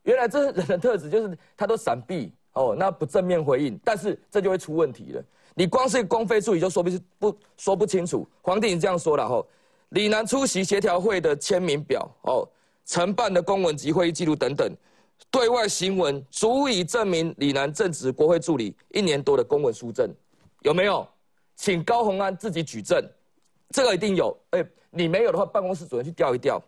[0.03, 5.23] 原来这是人的特质，就是他都闪避哦，那不正面回应，但是这就会出问题了。
[5.53, 8.27] 你光是光飞助理就说不不说不清楚。
[8.41, 9.45] 黄帝这样说了吼，
[9.89, 12.47] 李楠出席协调会的签名表哦，
[12.85, 14.71] 承办的公文及会议记录等等，
[15.29, 20.09] 对外新闻足以证明李楠正值国会助理一年多的公文书证，
[20.61, 21.05] 有没有？
[21.55, 23.03] 请高鸿安自己举证，
[23.71, 24.35] 这个一定有。
[24.51, 26.61] 哎，你没有的话，办公室主任去调一调。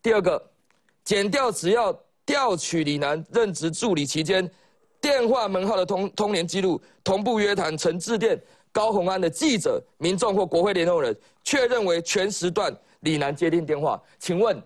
[0.00, 0.40] 第二个，
[1.04, 1.92] 减掉只要。
[2.26, 4.50] 调取李楠任职助理期间，
[5.00, 8.38] 电话门号的通通联记录，同步约谈曾致电
[8.72, 14.02] 高鸿安的记者、民众或国会联络人，确认为全时段李楠接听电话。
[14.18, 14.60] 请问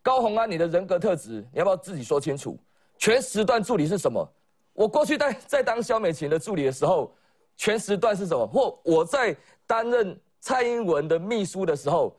[0.00, 2.56] 高鸿安，你的人格特质，你要不要自己说清楚？
[2.96, 4.26] 全时段助理是什么？
[4.72, 7.12] 我过去在在当肖美琴的助理的时候，
[7.56, 8.46] 全时段是什么？
[8.46, 9.36] 或我在
[9.66, 12.16] 担任蔡英文的秘书的时候，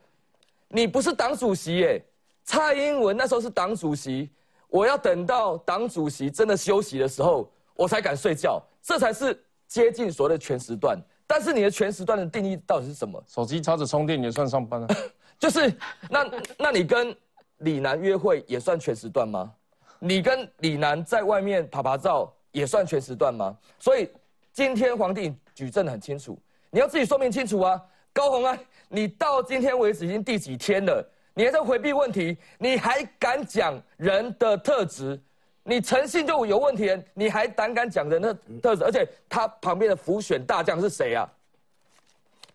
[0.68, 2.04] 你不是党主席耶？
[2.44, 4.28] 蔡英文那时候是党主席。
[4.74, 11.00] 我要等到党主席真的休息的时候，我才敢睡觉，这才是接近所谓的全时段。
[11.28, 13.22] 但是你的全时段的定义到底是什么？
[13.24, 14.88] 手机插着充电也算上班啊？
[15.38, 15.72] 就是
[16.10, 17.16] 那那你跟
[17.58, 19.54] 李楠约会也算全时段吗？
[20.00, 23.56] 你跟李楠在外面拍拍照也算全时段吗？
[23.78, 24.10] 所以
[24.52, 26.36] 今天皇帝举证很清楚，
[26.70, 27.80] 你要自己说明清楚啊！
[28.12, 28.58] 高鸿安，
[28.88, 31.08] 你到今天为止已经第几天了？
[31.34, 32.38] 你还在回避问题？
[32.58, 35.20] 你还敢讲人的特质？
[35.64, 38.84] 你诚信就有问题，你还胆敢讲人的特质？
[38.84, 41.28] 而且他旁边的辅选大将是谁啊？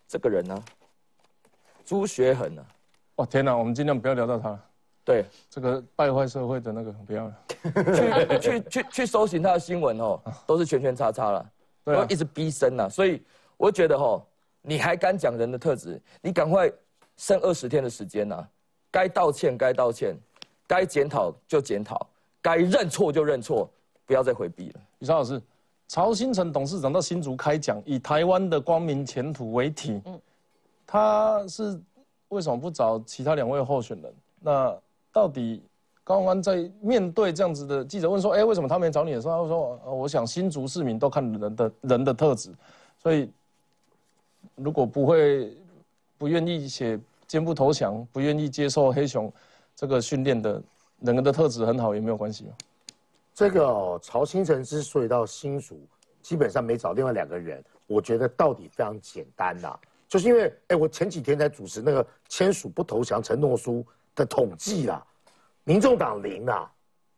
[0.08, 0.64] 这个人呢？
[1.84, 2.64] 朱学恒啊！
[3.16, 4.58] 哇天哪，我们尽量不要聊到他。
[5.04, 7.34] 对，这个败坏社会的那个不要了。
[8.38, 11.50] 去去去去搜寻他的新闻哦，都是圈圈叉叉了，
[11.84, 12.88] 都一直逼身呐。
[12.88, 13.22] 所以
[13.56, 14.24] 我觉得哦，
[14.62, 16.00] 你还敢讲人的特质？
[16.22, 16.70] 你赶快
[17.16, 18.48] 剩二十天的时间呐！
[18.90, 20.16] 该道歉该道歉，
[20.66, 22.06] 该检讨就检讨，
[22.42, 23.70] 该认错就认错，
[24.04, 24.80] 不要再回避了。
[24.98, 25.40] 李超老师，
[25.86, 30.20] 曹新成董事长到新竹开讲，以台湾的光明前途为题，嗯，
[30.86, 31.80] 他是
[32.30, 34.12] 为什么不找其他两位候选人？
[34.40, 34.76] 那
[35.12, 35.62] 到底
[36.02, 42.52] 高安在面对这样子的记者问说，哎，为什么他没找你的时候，他说，我想新竹市民都看人的人的特质，
[42.98, 43.30] 所以
[44.56, 45.56] 如果不会
[46.18, 46.98] 不愿意写。
[47.30, 49.32] 坚不投降，不愿意接受黑熊
[49.76, 50.60] 这个训练的
[50.98, 52.44] 人的特质很好，也没有关系
[53.32, 55.80] 这个哦曹新成之所以到新竹，
[56.20, 59.78] 基本上没找另外两个人，我觉得到底非常简单呐。
[60.08, 65.06] 就是因为哎，我前几天才主持那个签署不投降承诺书的统计啦，
[65.62, 66.68] 民众党零啊，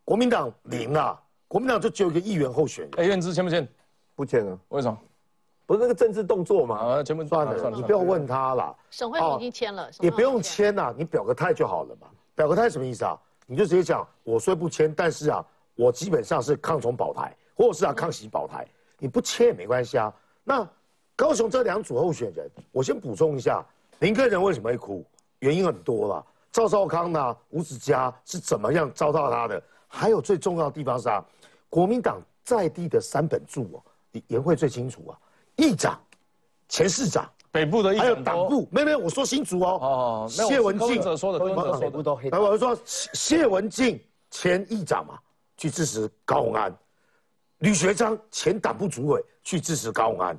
[0.05, 2.93] 国民党零啊，国民党就只有一个议员候选人。
[2.99, 3.67] 哎，院之签不签？
[4.15, 4.99] 不签啊，为什么？
[5.67, 6.77] 不是那个政治动作嘛？
[6.77, 8.77] 啊，全部算了，你不要问他了。
[8.91, 12.09] 沈惠宏已经签了，也不用签呐，你表个态就好了嘛。
[12.35, 13.19] 表个态什么意思啊？
[13.47, 15.45] 你就直接讲，我虽不签，但是啊，
[15.75, 18.67] 我基本上是抗中保台，或者是啊抗习保台。
[18.99, 20.13] 你不签也没关系啊。
[20.45, 20.69] 那
[21.17, 23.65] 高雄这两组候选人，我先补充一下，
[24.01, 25.05] 林根人为什么会哭？
[25.41, 26.25] 原因很多了。
[26.51, 29.63] 赵少康呢，吴子嘉是怎么样遭到他的？
[29.89, 31.25] 还有最重要的地方是啊，
[31.69, 35.19] 国民党在地的三本柱哦，颜会最清楚啊。
[35.57, 36.01] 议长、
[36.69, 39.79] 前市长、北部的，还有党部，没有没有，我说新竹哦。
[39.81, 41.39] 哦，谢文静说的，
[41.79, 42.31] 北部都黑。
[42.31, 45.19] 我说谢文静前议长嘛，
[45.57, 46.73] 去支持高鸿安；
[47.59, 50.35] 吕学章前党部主委去支持高鸿安；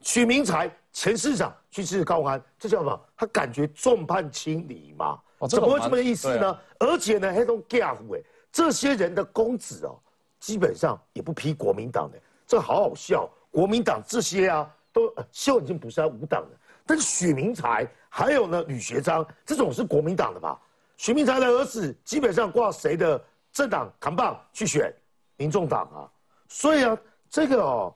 [0.00, 3.00] 许明才前市长去支持高鸿安，这叫什么？
[3.16, 5.18] 他感觉众叛亲离嘛？
[5.48, 6.58] 怎么会这么意思呢？
[6.80, 9.96] 而且呢，黑东 gap 哎，这些人的公子哦，
[10.40, 13.30] 基本上也不批国民党的，这好好笑。
[13.56, 20.60] 国民党这些啊，都谢文静不是他无党的，但是许明才还有呢吕学章这种是国民党的吧？
[20.98, 23.18] 许明才的儿子基本上挂谁的
[23.54, 24.94] 政党扛棒去选
[25.38, 26.04] 民众党啊？
[26.50, 26.98] 所以啊，
[27.30, 27.94] 这个哦，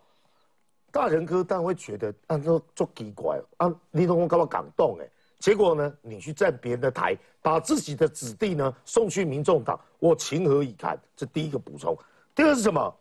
[0.90, 5.06] 大人哥当然会觉得啊，这做奇怪啊，李东峰干嘛感动哎？
[5.40, 10.98] 结果呢，你去站别人的台，把自己的子弟呢送去民众党，我情何以堪？
[11.14, 11.94] 这第一个补充，
[12.34, 12.96] 第二是什么？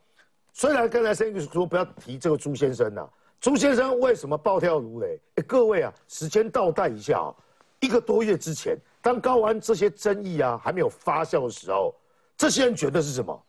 [0.60, 3.08] 虽然刚才申玉说不要提这个朱先生呐，
[3.40, 5.18] 朱先生为什么暴跳如雷？
[5.36, 7.34] 哎，各位啊，时间倒带一下啊，
[7.80, 11.96] 一个多月之前，当高安这些争议啊还没有发酵的时候，
[12.36, 13.42] 这些人觉得是什么？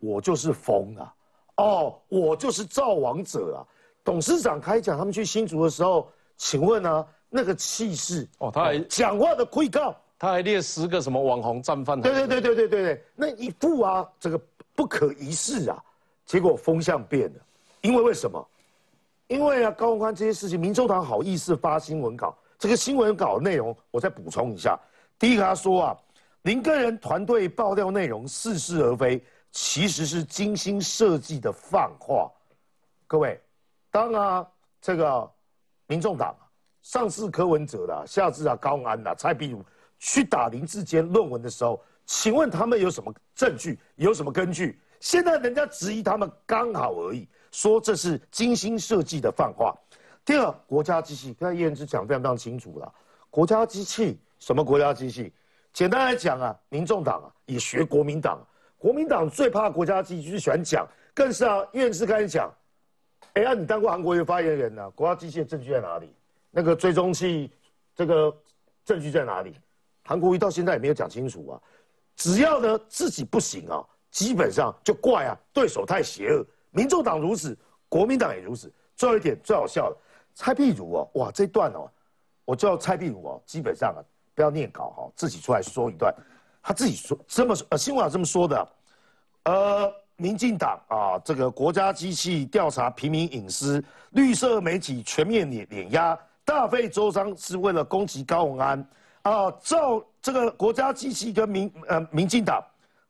[0.00, 1.14] 我就是疯啊！
[1.58, 3.62] 哦，我就是造王者啊！
[4.02, 12.00] 董事长开讲，他们去新竹的时候，请问呢，那个气势哦，他还讲话的会告，他还列十个什么网红战犯？
[12.00, 14.40] 对对对对对对对，那一副啊，这个
[14.74, 15.80] 不可一世啊！
[16.28, 17.40] 结果风向变了，
[17.80, 18.48] 因为为什么？
[19.28, 22.36] 因为啊，高鸿宽这些事情，民众党好意思发新闻稿。
[22.58, 24.78] 这个新闻稿内容，我再补充一下。
[25.18, 25.98] 第一个，他说啊，
[26.42, 32.30] 林个人团队爆料内容似是而非，其实是精心设计的放话。
[33.06, 33.40] 各位，
[33.90, 34.46] 当啊
[34.82, 35.30] 这个
[35.86, 36.36] 民众党
[36.82, 39.64] 上次柯文哲的，下次啊高安的、蔡壁如
[39.98, 43.78] 去打林志坚论文的时候，请问他们有什么证据？
[43.96, 44.78] 有什么根据？
[45.00, 49.74] 现在人家质疑他们刚好而已，说这是精心设计的放话。
[50.24, 52.92] 第二，国家机器，刚才叶元之讲非常非常清楚了。
[53.30, 55.32] 国家机器什么国家机器？
[55.72, 58.44] 简单来讲啊，民众党啊也学国民党，
[58.76, 62.52] 国民党最怕国家机器，就是喜欢讲，更是啊，叶元之开始讲，
[63.34, 64.90] 哎呀，你当过韩国瑜发言人呢？
[64.90, 66.12] 国家机器的证据在哪里？
[66.50, 67.50] 那个追踪器
[67.94, 68.36] 这个
[68.84, 69.54] 证据在哪里？
[70.04, 71.60] 韩国瑜到现在也没有讲清楚啊。
[72.16, 73.86] 只要呢自己不行啊。
[74.10, 77.56] 基本上就怪啊，对手太邪恶，民众党如此，
[77.88, 78.72] 国民党也如此。
[78.96, 79.96] 最后一点最好笑的，
[80.34, 81.88] 蔡壁如哦，哇，这段哦，
[82.44, 84.00] 我叫蔡壁如哦，基本上啊，
[84.34, 86.12] 不要念稿哈，自己出来说一段，
[86.62, 88.68] 他自己说这么呃，新闻这么说的，
[89.44, 98.88] 呃，民进党啊，这个国家机器调查平民隐私，绿色媒体全面碾碾压，大费周章是为了攻击高文安
[99.22, 102.60] 啊，照这个国家机器跟民呃民进党。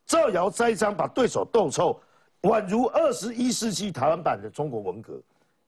[0.08, 2.00] 造谣栽赃，把对手斗臭，
[2.40, 5.20] 宛如二十一世纪台湾版的中国文革。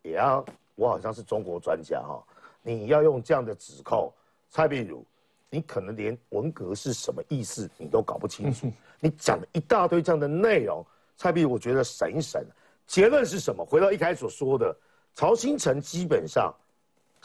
[0.02, 0.42] 也要
[0.76, 2.24] 我好像是中国专家哈，
[2.62, 4.10] 你要用这样的指控，
[4.48, 5.04] 蔡壁如，
[5.50, 8.72] 你可能连文革是什么意思你都搞不清楚。
[8.98, 10.82] 你讲了一大堆这样的内容，
[11.18, 12.42] 蔡壁如，我觉得审一审，
[12.86, 13.62] 结论是什么？
[13.62, 14.74] 回到一开始所说的，
[15.14, 16.50] 曹新成基本上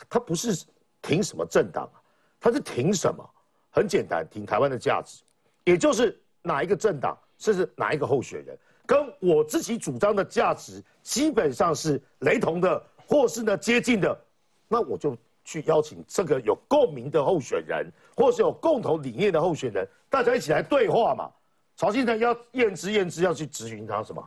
[0.09, 0.65] 他不是
[1.01, 2.03] 挺什么政党啊，
[2.41, 3.25] 他是挺什么？
[3.71, 5.23] 很简单，挺台湾的价值，
[5.63, 6.21] 也就是。
[6.45, 14.17] 哪一个政党，甚至哪一个候选人，跟我自己主张的价值基本上是雷同的，或是呢接近的，
[14.67, 21.29] 那我就去邀请这个有共鸣的候选人，或是有共同理念的候选人，大家一起来对话嘛。
[21.75, 24.25] 曹先生要验资验资，要去咨询他什么？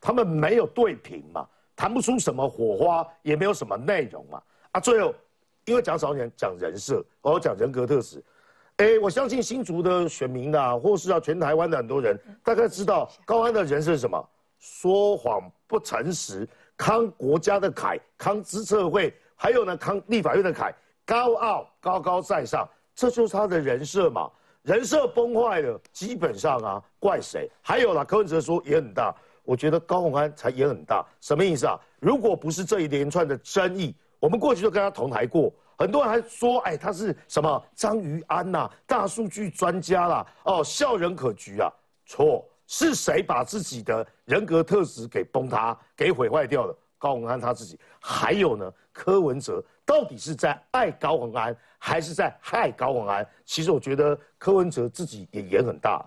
[0.00, 4.42] 他们没有对平嘛，谈不出什么火花，也没有什么内容嘛。
[4.72, 5.14] 啊，最后
[5.64, 8.22] 因为讲少年讲人设，我要讲人格特质。
[8.76, 14.28] 哎，我相信新竹的选民啊，或是啊全台湾的很多人，大概知道高安的人是什么？
[14.58, 24.30] 说谎不诚实，康国家的凯，康资策会，还有呢康立法院的凯，高傲高高在上，这就是他的人设嘛。
[24.62, 27.50] 人设崩坏了，基本上啊，怪谁？
[27.62, 31.80] 还有啦，柯文哲说也很大，我觉得高鸿安才也很大，什么意思啊？
[31.98, 35.52] 如果不是这一连串的争议，我们过去就跟他同台过。
[35.80, 41.72] 很多人还说，哎，他是什么张于安呐，大数据专家啦，哦，笑人可掬啊。
[42.04, 46.76] 错，是谁把自己的人格特质给崩塌、给毁坏掉了？
[46.98, 47.80] 高鸿安他自己。
[47.98, 53.26] 还有呢，柯文哲到底是在爱高鸿安，还是在害高鸿安？
[53.46, 56.04] 其实我觉得柯文哲自己也演很大。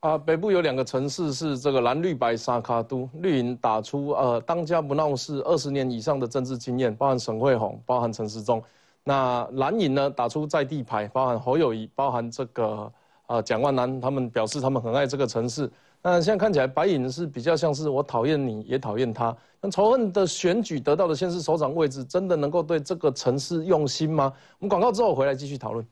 [0.00, 8.60] 啊，北部有两个城市是这个蓝绿白沙卡都，绿营打出呃当家不闹事，二十年以上的政治经验，包含沈惠宏，包含陈时中。
[9.04, 12.92] 那蓝营呢打出在地牌，包含侯友谊，包含这个
[13.26, 15.68] 呃蒋万南，他们表示他们很爱这个城市。
[16.00, 19.36] 那现在看起来白营是比较像是我讨厌你也讨厌他。
[19.60, 24.32] 那仇恨的选举得到的先是首长位置，真的能够对这个城市用心吗？
[24.58, 25.86] 我们广告之后回来继续讨论。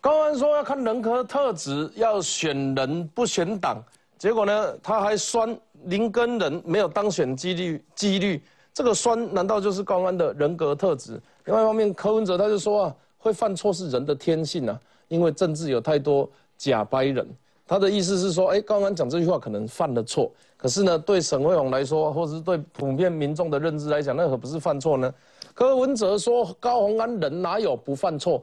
[0.00, 3.82] 高安说要看人格特质，要选人不选党。
[4.18, 8.42] 结果呢，他还酸林根人没有当选几率，几率
[8.72, 11.20] 这个酸难道就是高安的人格特质？
[11.44, 17.28] 另外一方面，柯文哲他就说啊，会犯错是人的天性啊，因为政治有太多假掰人。
[17.68, 25.12] 他的意思是说，哎，高安讲这句话可能犯了错，可是呢，对沈惠宏来说，或者是对普遍民众的认知来讲，那可不是犯错呢？
[25.52, 28.40] 柯文哲说，高宏安人哪有不犯错？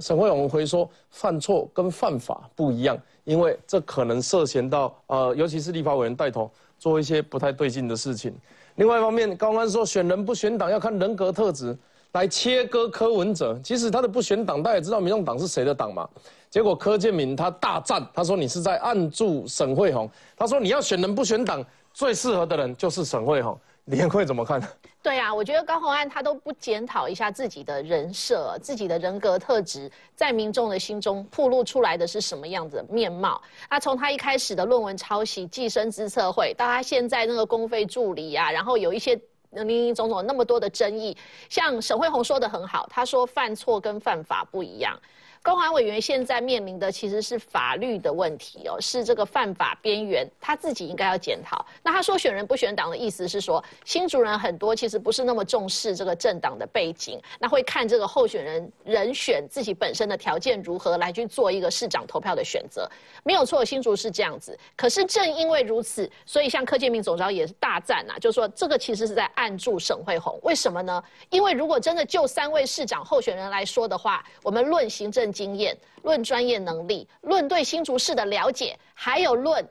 [0.00, 8.34] 沈慧荣回说，犯错跟犯法不一样，因为这可能涉嫌到呃，尤其是立法委员带头做一些不太对劲的事情。
[8.76, 11.76] 另外一方面，高安说选人不选党要看人格特质
[12.12, 13.58] 来切割柯文哲。
[13.62, 16.08] 其实他的不选党，大家也知道民众党是谁的党嘛。
[16.50, 20.08] 结果柯建明他大赞，他说你是在暗助沈慧红。
[20.36, 23.58] 他说你要选人不选党，最适合的人就是沈慧红。
[23.86, 24.68] 李彦会怎么看呢？
[25.00, 33.40] 对啊，我觉得高鸿安他都不检讨一下自己的人设、自己的人格特质，在民众的心中暴露出来的是什么样子的面貌？
[33.70, 39.16] 那从他一开始的论文抄袭、寄生资策会，到他现在那个公费助理啊，然后有一些
[39.50, 41.16] 林林总总那么多的争议，
[41.48, 44.98] 像沈慧红说的很好，他说犯错跟犯法不一样。
[45.42, 51.64] 高环委员现在面临的其实是法律的问题哦，是这个犯法边缘，他自己应该要检讨。
[51.84, 62.90] 那他说选人不选党的意思是说，新主人很多其实不是那么重视这个政党的背景，那会看这个候选人人选自己本身的条件如何来去做一个市长投票的选择，
[63.22, 64.58] 没有错，新竹是这样子。
[64.74, 70.36] 可是正因为如此，所以像柯建明总召也是大赞呐，就说这个其实是在暗助沈惠宏。
[70.42, 71.00] 为什么呢？
[71.30, 75.32] 因为如果真的就三位市长候选人来说的话，我们论行政。
[75.36, 79.62] 经验论专业能力，论对新竹市的了解，还有论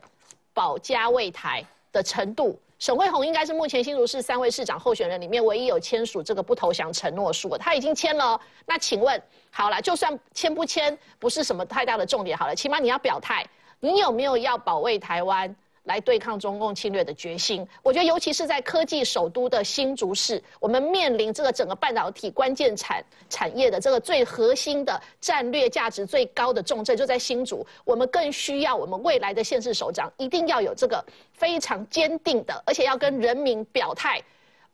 [0.53, 2.59] 保家卫台的程度。
[2.77, 8.39] 沈惠宏应该是目前新竹市三位市长候选人里面唯一有签署这个不投降承诺书的，他已经签了。
[8.65, 12.37] 那请问，好了，就算签不签，不是什么太大的重点。
[12.37, 13.43] 好了，起码你要表态，
[13.79, 15.55] 你有没有要保卫台湾？
[15.85, 34.21] 来对抗中共侵略的决心，我觉得尤其是在科技首都的新竹市，我们面临这个整个半导体关键产产业的这个最核心的战略价值最高的重镇就在新竹，我们更需要我们未来的县市首长一定要有这个非常坚定的，而且要跟人民表态，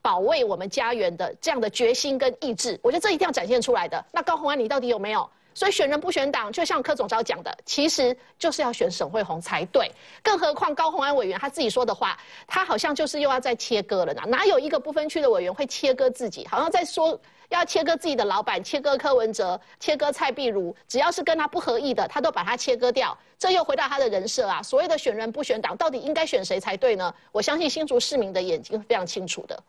[0.01, 4.03] 保卫我们家园的这样的决心跟意志，我觉得这一定要展现出来的。
[4.11, 5.29] 那高鸿安，你到底有没有？
[5.53, 9.91] 所以选人不选党，就像柯总召讲的，其实就是要选沈惠宏才对。
[10.23, 14.21] 更何况高鸿安委员他自己说的话，他好像就是又要再切割了呢？
[14.27, 16.47] 哪有一个不分区的委员会切割自己？
[16.47, 23.17] 好像在说要切割自己的老板，切割柯文哲，切割蔡碧如，只要是跟他不合意的，他都把他切割掉。
[23.37, 24.61] 这又回到他的人设啊！
[24.63, 27.13] 所谓的选人不选党，到底应该选谁才对呢？
[27.31, 29.63] 我相信新竹市民的眼睛非常清楚的。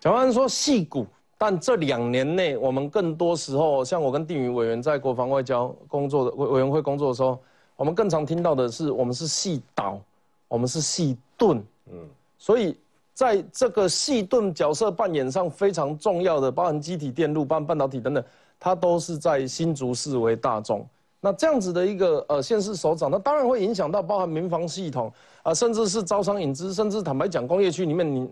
[0.00, 1.06] 蒋万说戏骨。
[1.38, 7.38] 但这两年内，我们更多时候，像我跟定宇委员在国防外交工作的委委员会工作的时候，
[7.76, 10.00] 我们更常听到的是，我们是细导，
[10.48, 11.62] 我们是细盾，
[11.92, 11.98] 嗯，
[12.38, 12.74] 所以
[13.12, 18.24] 在这个细盾角色扮演上非常重要的，包含机体电路、包含半导体等等，
[18.58, 20.86] 它都是在新竹市为大众。
[21.20, 25.12] 那这样子的一个呃县市首长，那当然会影响到包含民防系统
[25.42, 28.26] 啊，甚至是招商引资，甚至坦白讲，工业区里面你。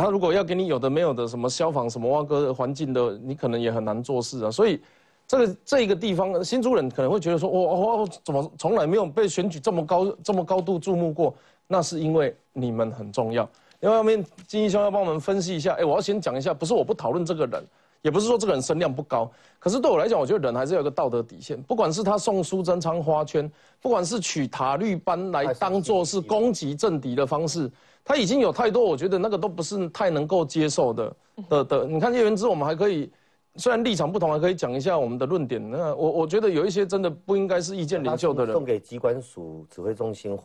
[0.00, 4.50] 他如果要给你有的没有的什么消防什么挖哥环境的，你可能也很难做事啊。
[4.50, 4.80] 所以，
[5.26, 11.34] 这个这一个地方，新竹人可能会觉得说，我我怎么从来没有被选举这么高这么高度注目过？
[11.68, 13.48] 那是因为你们很重要。
[13.80, 15.74] 另外一面，金一兄要帮我们分析一下。
[15.74, 17.64] 哎，我要先讲一下，不是我不讨论这个人，
[18.02, 19.30] 也不是说这个人声量不高。
[19.58, 21.62] 可是对我来讲，我觉得人还是有个道德底线。
[21.62, 27.70] 不管是他送苏贞昌花圈，不管是取塔绿班来当做是攻击政敌的方式。
[28.10, 31.16] 他已经有太多，我觉得那个都不是太能够接受的
[31.48, 31.84] 的的。
[31.86, 33.08] 你看叶元之，我们还可以，
[33.54, 35.70] 虽然立场不同，还可以讲一下我们的论点。
[35.70, 38.52] 那我我觉得有一些真的不应该是意见领袖的人。
[38.52, 40.36] 送给机关署指挥中心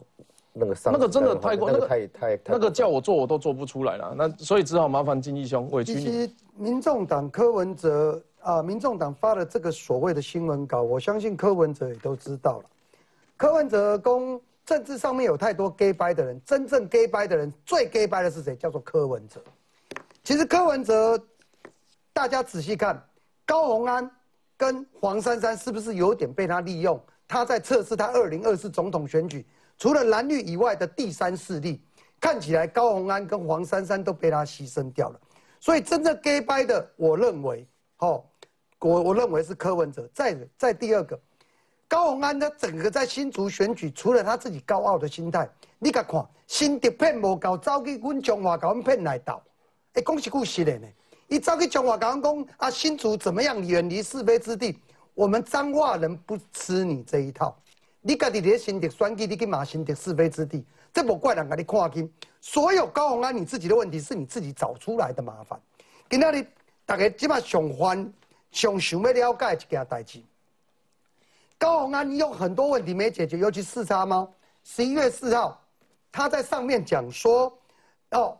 [0.54, 6.02] 那个上那个真的太过，那个太太那个叫我做我都做不出来了，那所以只好麻烦金义兄委屈你。
[6.02, 12.66] 其实民众党柯文哲啊，民众党发的这个所谓的新闻稿，我相信柯文哲也都知道了。
[13.36, 18.56] 柯文哲公政治上面有太多 gay 掰的人，真正 gay 掰的人最 gay 掰的是谁？
[18.56, 19.42] 叫做柯文哲。
[20.24, 21.24] 其实柯文哲，
[22.12, 23.02] 大家仔细看，
[23.46, 24.10] 高鸿安
[24.58, 27.00] 跟黄珊珊是不是有点被他利用？
[27.28, 29.46] 他在测试他二零二四总统选举。
[29.78, 31.84] 除了蓝绿以外的第三势力，
[32.20, 35.20] 看起来高鸿安跟黄珊珊都被他牺牲掉了，
[35.60, 37.68] 所以真正 gay 掰的，我认为，
[38.00, 38.24] 哦，
[38.80, 40.10] 我我认为是柯文哲。
[40.14, 41.20] 再再第二个，
[41.88, 49.40] 高鸿安他整个在新竹选举，除了他自己高傲的心态，你甲看，新竹骗无够，走去阮中华甲阮骗来斗，
[49.94, 50.88] 哎，讲是故事的呢。
[51.28, 54.80] 伊走去中华甲阮讲啊，新竹怎么样远离是非之地？
[55.14, 57.56] 我们彰化人不吃你这一套。
[58.02, 62.12] 你家己咧心底选举，你去骂新竹是非之地，这不怪人家你看清。
[62.42, 65.60] 所有高鸿安你自己的问题，是你自己找出来的麻烦。
[66.10, 66.46] 今仔日
[66.86, 68.12] 大家即马上欢、
[68.52, 70.22] 上想要了解一件代志。
[71.66, 74.32] 高鸿安有很多问题没解决，尤其四叉猫。
[74.64, 75.60] 十一月四号，
[76.12, 77.52] 他在上面讲说，
[78.12, 78.38] 哦，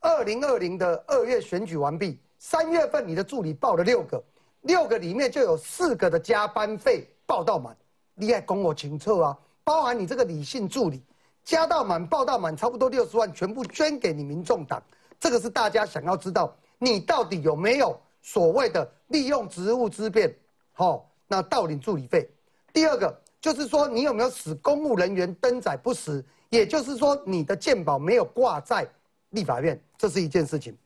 [0.00, 4.20] 二零二零的二月选举完毕，三月份你的助理报了六个，
[4.62, 7.76] 六个里面就有四个的加班费报到满。
[8.12, 9.38] 你还讲我清楚啊？
[9.62, 11.00] 包含你这个理性助理，
[11.44, 14.82] 加到满报到满，差不多六十万，全部捐给你民众党。
[15.20, 20.36] 这个是大家想要知道，你到底有没有所谓的利用职务之便，
[20.72, 22.28] 好，那到领助理费。
[22.74, 26.22] 第二个就是说，你有没有使公务人员登载不实？
[26.50, 28.86] 也就是说，你的鉴宝没有挂在
[29.30, 30.76] 立法院，这是一件事情。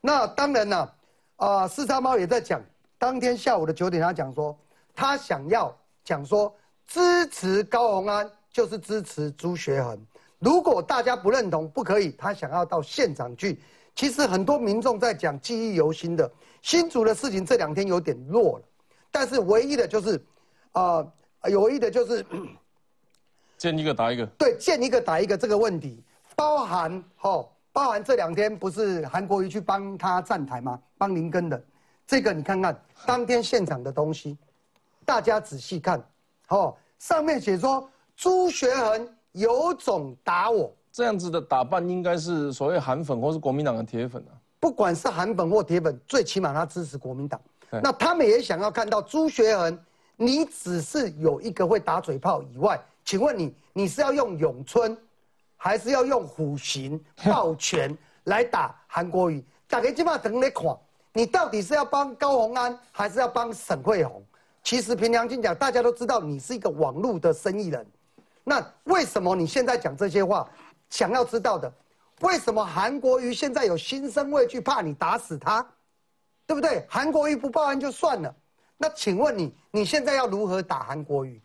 [0.00, 0.90] 那当然呢，
[1.36, 2.60] 啊，四叉猫也在讲，
[2.98, 4.58] 当天下午的九点，他讲说，
[4.92, 5.72] 他想要
[6.02, 6.52] 讲说。
[6.86, 9.98] 支持高鸿安就是支持朱学恒。
[10.38, 12.10] 如果大家不认同，不可以。
[12.10, 13.58] 他想要到现场去。
[13.96, 16.30] 其实很多民众在讲记忆犹新的
[16.60, 18.64] 新竹的事情，这两天有点弱了。
[19.10, 20.22] 但是唯一的就是，
[20.72, 21.02] 啊，
[21.52, 22.24] 唯一的就是
[23.58, 24.26] 见一个打一个。
[24.38, 26.02] 对，见一个打一个这个问题，
[26.34, 30.80] 包含哦，包含这两天不是韩国瑜去帮他站台吗？
[30.96, 31.62] 帮林根的，
[32.06, 34.36] 这个你看看当天现场的东西，
[35.04, 36.02] 大家仔细看。
[36.48, 44.32] 哦，上面写说朱学恒有种打我，这样子的打扮应该是所谓韩粉或是国民党的铁粉啊。
[44.60, 47.40] 不管是韩粉或铁粉，最起码他支持国民党。
[47.82, 49.78] 那他们也想要看到朱学恒，
[50.16, 54.96] 你只是有一个会打嘴炮以外，请问你你是要用咏春，
[55.56, 59.44] 还是要用虎形抱拳 来打韩国瑜？
[59.68, 60.78] 大家今晚等你看，
[61.12, 64.24] 你到底是要帮高鸿安，还是要帮沈惠宏？
[64.62, 67.86] 其实凭良心讲，大家都知道你是一个网络的生意人，
[68.44, 70.48] 那为什么你现在讲这些话？
[70.90, 71.72] 想要知道的，
[72.20, 75.66] 为什么韩国瑜现在有心生畏惧，怕你打死他，
[76.46, 76.86] 对不对？
[76.88, 78.34] 韩国瑜不报案就算了，
[78.76, 81.40] 那请问你，你现在要如何打韩国瑜？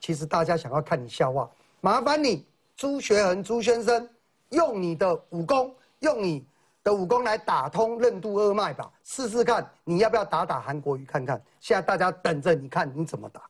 [0.00, 1.48] 其实大家想要看你笑话，
[1.80, 2.44] 麻烦你
[2.76, 4.08] 朱学恒朱先生，
[4.50, 6.44] 用你的武功，用你。
[6.84, 11.40] 的武功来打通任督二脉吧，试试看，你要不要打打韩国瑜看看？
[11.60, 13.40] 现在大家等着你看你怎么打。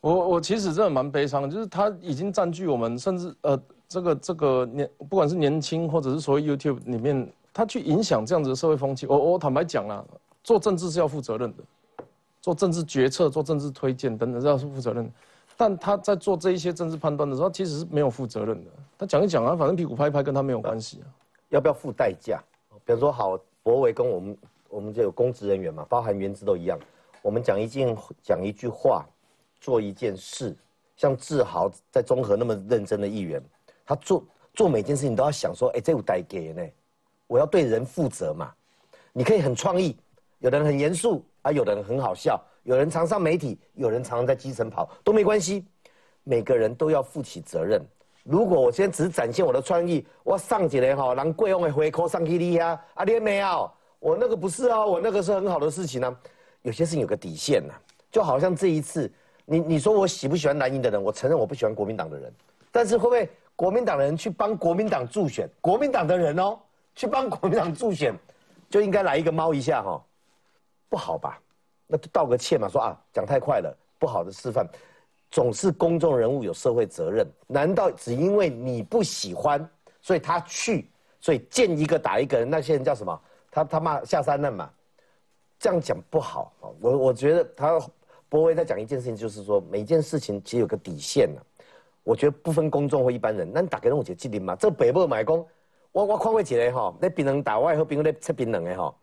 [0.00, 9.04] 我我其实真的蛮悲伤，就是他已经占据我们，甚至呃这个这个年不管是年轻或者是所谓 YouTube 里面，他去影响这样子的社会风气。
[9.08, 10.04] 我我坦白讲啦，
[10.44, 11.64] 做政治是要负责任的，
[12.46, 15.12] 做政治决策、做政治推荐等等是要负责任。
[15.56, 18.70] 但他在做这一些政治判断的时候，其实是没有负责任的。
[18.96, 21.10] 他讲一讲啊，反正屁股拍一拍，跟他没有关系啊。
[21.48, 22.40] 要不要付代价？
[22.84, 24.38] 比如说，好，博维跟我们，
[24.68, 26.78] 我们就有公职人员嘛，包含原职都一样。
[27.20, 29.04] 我们讲一件，讲一句话，
[29.60, 30.54] 做一件事，
[30.96, 33.42] 像志豪在综合那么认真的议员，
[33.84, 34.22] 他做
[34.54, 36.62] 做每件事情都要想说，哎，这有代给呢，
[37.26, 38.52] 我要对人负责嘛。
[39.12, 39.96] 你可以很创意，
[40.38, 45.64] 有的人很严肃啊，有的人很好笑，有人常上媒体，有人常常在基层跑，都没关系。
[46.24, 47.80] 每个人都要负起责任。
[48.24, 53.70] 如果我现在只展现我的创意，我上几年哈，让贵用的回扣上去哩啊，啊你没有？
[54.00, 56.16] 我那个不是啊，我那个是很好的事情呢。
[56.62, 57.74] 有些事情有个底线呐，
[58.10, 59.08] 就好像这一次，
[59.44, 61.00] 你你说我喜不喜欢蓝营的人？
[61.00, 62.34] 我承认我不喜欢国民党的人，
[62.72, 65.48] 但是会不会国民党的人去帮国民党助选？
[65.60, 66.58] 国民党的人哦，
[66.96, 68.12] 去帮国民党助选，
[68.68, 70.04] 就应该来一个猫一下哈，
[70.88, 71.40] 不好吧？
[71.86, 74.68] 那就道个歉嘛，说啊讲太快了，不好的示范。
[75.30, 79.68] 总是公众人物有社会责任，难道只因为你不喜欢，
[80.00, 80.88] 所以他去，
[81.20, 82.48] 所以见一个打一个人？
[82.48, 83.20] 那些人叫什么？
[83.50, 84.70] 他他骂下三滥嘛？
[85.58, 86.52] 这样讲不好！
[86.80, 87.80] 我我觉得他
[88.28, 91.40] 博威在讲一件事情，就是说每件事情其实有个底线呢。
[92.04, 94.54] 我觉得不分公众或一般人，咱大家拢有一个责任嘛。
[94.54, 95.44] 这北部买讲，
[95.92, 98.94] 我我看过一个吼，咧槟榔打我好朋友咧切槟榔的哈，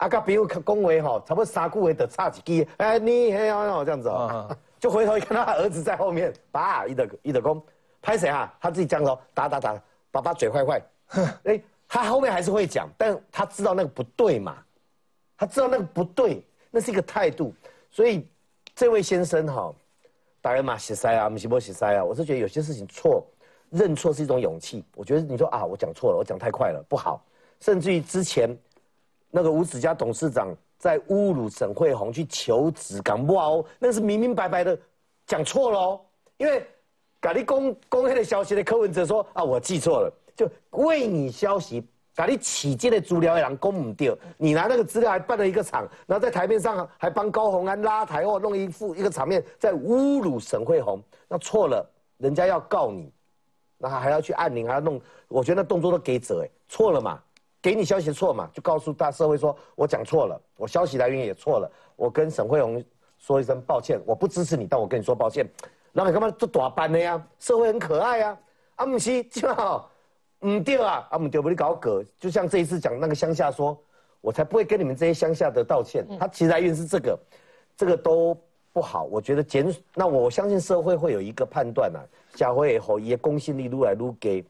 [0.00, 7.62] 啊，甲朋友讲话吼，差不多三句话就差一句，哎，你嘿哦这样子哦， 就回头一看他儿子在后面，爸，伊的伊的公，
[8.00, 8.50] 拍谁啊？
[8.58, 9.78] 他自己讲咯，打打打，
[10.10, 10.82] 爸爸嘴坏坏，
[11.44, 14.56] 哎，他后面还是会讲，但他知道那个不对嘛，
[15.36, 17.54] 他知道那个不对，那是一个态度，
[17.90, 18.26] 所以
[18.74, 19.70] 这位先生哈。
[20.42, 22.02] 大家嘛，洗塞啊，不是不洗塞啊。
[22.02, 23.22] 我是觉得有些事情错，
[23.68, 24.82] 认错是一种勇气。
[24.96, 27.22] 我觉得你说啊，我讲错了，我讲太快了，不好。
[27.60, 28.56] 甚至于之前
[29.30, 34.78] 那个吴子嘉董事长在侮辱沈惠红去求职，讲不哦，那是明明白白的
[35.26, 36.00] 讲错喽。
[36.36, 36.66] 因为
[37.20, 41.86] 咖喱公公开的消息的柯文哲说啊，我记错了，就为你消息。
[42.12, 53.10] 把你起见的资料让人攻唔掉，你拿那个资料还办了一个场，然后在台面上还帮高鸿安拉台或弄一副一个场面，在侮辱沈惠红，那错了，人家要告你，
[53.78, 57.18] 那还要去按铃，还要弄，我觉得那动作都给责哎，错了嘛，
[57.62, 62.82] 给你消息错嘛，就告诉大社会说我讲错了，我消息来源也错了，我跟沈惠宏
[63.18, 65.46] 说一声抱歉，我不支持你，但我跟你说抱歉，
[65.92, 67.22] 那你干嘛做大班的呀？
[67.38, 68.38] 社会很可爱呀，
[68.76, 69.90] 啊唔是，就好。
[70.42, 73.78] 唔对啊，啊唔对，不你搞葛，就像这一次讲那个乡下说，
[74.22, 76.02] 我才不会跟你们这些乡下的道歉。
[76.18, 77.18] 他其实来源是这个，
[77.76, 78.34] 这个都
[78.72, 79.04] 不好。
[79.04, 82.00] 我觉得减，那我相信社会会有一个判断啊，
[82.32, 84.42] 假会以后也公信力撸来撸给，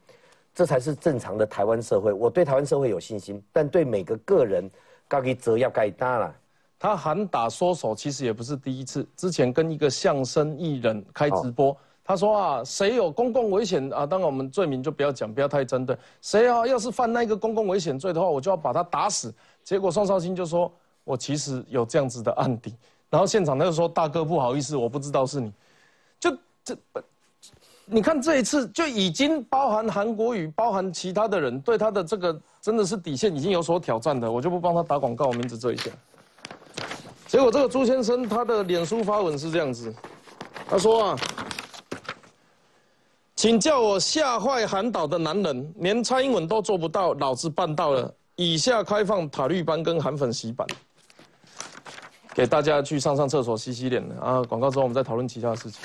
[0.53, 2.11] 这才是正常的台湾社会。
[2.11, 4.69] 我对台湾社会有信心，但对每个个人，
[5.07, 6.35] 该给责要该担了。
[6.77, 11.75] 他喊打缩手，其实也不是第一次，之前跟一个相声艺人开直播。
[12.03, 14.05] 他说啊，谁有公共危险啊？
[14.05, 15.95] 当然我们罪名就不要讲，不要太针对。
[16.21, 19.33] 谁啊，要是犯那个公共危险罪的话，我就要把他打死。
[19.63, 20.73] 结果宋少卿就说，
[21.03, 22.75] 我其实有这样子的案底。
[23.09, 25.53] 然后现场他就说，大哥不好意思，我不知道是你。
[26.19, 26.75] 就这，
[27.93, 35.91] 你看这一次就已经包含韩国语，包含其他的人对他的这个真的是底线已经有所挑战的，我就不帮他打广告，我名字这一下。
[37.27, 39.93] 结果这个朱先生他的脸书发文是这样子，
[40.69, 41.19] 他说啊。
[43.35, 48.13] 请叫我吓坏韩岛的男人，连蔡英文都做不到，老子办到了。
[48.35, 50.65] 以下开放塔绿班跟韩粉洗版，
[52.35, 54.43] 给大家去上上厕所、洗洗脸啊！
[54.43, 55.81] 广告之后我们再讨论其他的事情。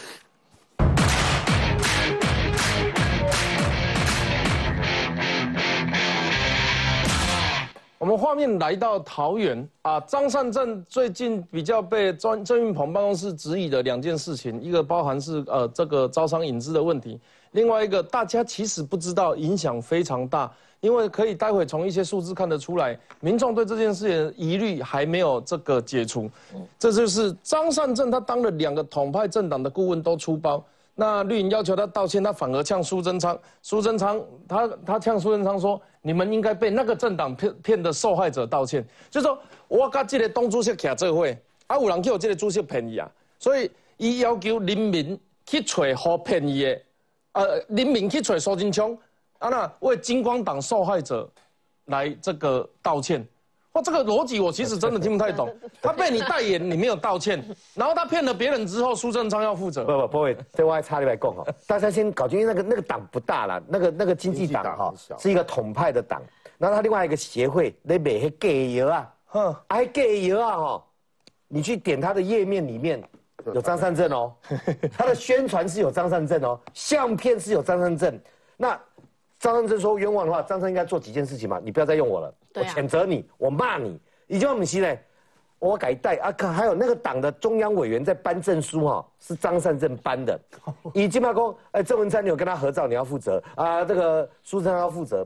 [8.07, 17.19] 我们画面来到桃园啊，张善政最近比较被专郑运鹏办公室质疑的两件事情，一个包含是呃这个招商引资的问题。
[17.51, 20.49] 另外一个，大家其实不知道，影响非常大，
[20.79, 26.31] 因为可以待会从一些数字看得出来，民众对这件事情疑虑还没有这个解除。
[26.79, 30.65] 这就是张善政他当了两个统派政党的顾问都出包，
[30.99, 33.39] 那绿营要求他道歉，他反而呛苏贞昌。
[33.61, 34.19] 苏贞昌
[34.49, 39.39] 他他呛苏贞昌说：“你们应该被那个政党骗骗的受害者道歉。”就说
[39.69, 43.07] 我跟这个东主席徛这会，啊有人叫这个主席便宜啊，
[43.39, 46.81] 所以伊要求人民去找好便宜的。
[47.33, 48.97] 呃，林敏去找苏贞昌，
[49.39, 51.31] 啊那为金光党受害者
[51.85, 53.23] 来这个道歉，
[53.77, 55.55] 哇，这个逻辑我其实真的听不太懂。
[55.83, 57.45] 他被你代言，你没有道歉，
[57.77, 59.85] 然后他骗了别人之后，苏贞昌要负责。
[59.85, 66.23] 不不不会，这我还差点来讲哈， 大家先搞清楚那个那个党不大了，那个那个经济党哈是一个统派的党，
[66.57, 70.85] 然后他另外一个协会那卖些给油啊，哼，还给油啊哈，
[71.47, 73.03] 你去点他的页面里面。
[73.55, 74.33] 有张善政哦，
[74.99, 78.19] 他的宣传是有张善政哦，相片是有张善政。
[78.57, 78.77] 那
[79.47, 81.61] 张善政说冤枉的话，张善应该做几件事情嘛？
[81.63, 83.97] 你不要再用我了，我谴责你，我骂你。
[84.27, 84.99] 已经我们西嘞，
[85.61, 90.37] 我改带啊，可还有那个党的中央委员在颁证书哈，是张善政颁的。
[90.93, 93.85] 以金马公，哎，郑文灿你有跟他合照，你要负责啊。
[93.85, 95.25] 这个苏贞昌要负责，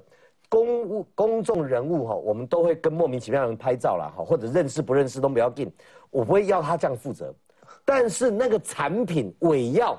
[0.51, 5.73] 公务公众人物哈，我们都会跟莫名其妙的人拍照了哈，或者认识不认识都不要紧，
[6.11, 7.35] 我不会要他这样负责。
[7.87, 9.99] 但是那个产品伪药，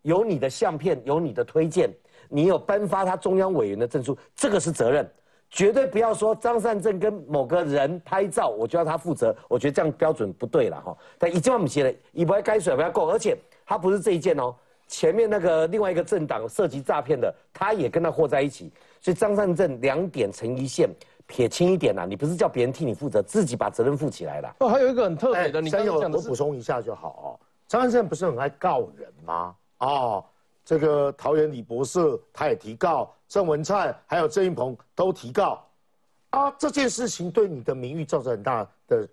[0.00, 1.92] 有你的相片，有你的推荐，
[2.30, 5.06] 你有颁发他中央委员的证书，这个是责任，
[5.50, 10.96] 绝对不要说张善政跟某个人拍照，我就要他负责，我觉得这样标准不对了哈。
[11.18, 14.54] 但一件万米鞋的，一不该水不要够，而且他不是这一件哦，
[14.86, 20.88] 前面那个另外一个政党涉及诈骗的，他也跟他和在一起，所以张善政两点成一线。
[21.26, 24.56] 撇清一点呐，你不是叫别人替你负责，自己把责任负起来了。
[24.58, 27.28] 哦，还有一个很特别的，你先有我补充一下就好哦。
[27.68, 29.54] 张善政不是很爱告人吗？
[29.78, 30.24] 哦，
[30.70, 31.98] 这个桃园李博士
[32.32, 35.66] 他也提告，郑文灿还有郑运鹏都提告，
[36.30, 39.04] 啊，这件事情对你的名誉造成很大的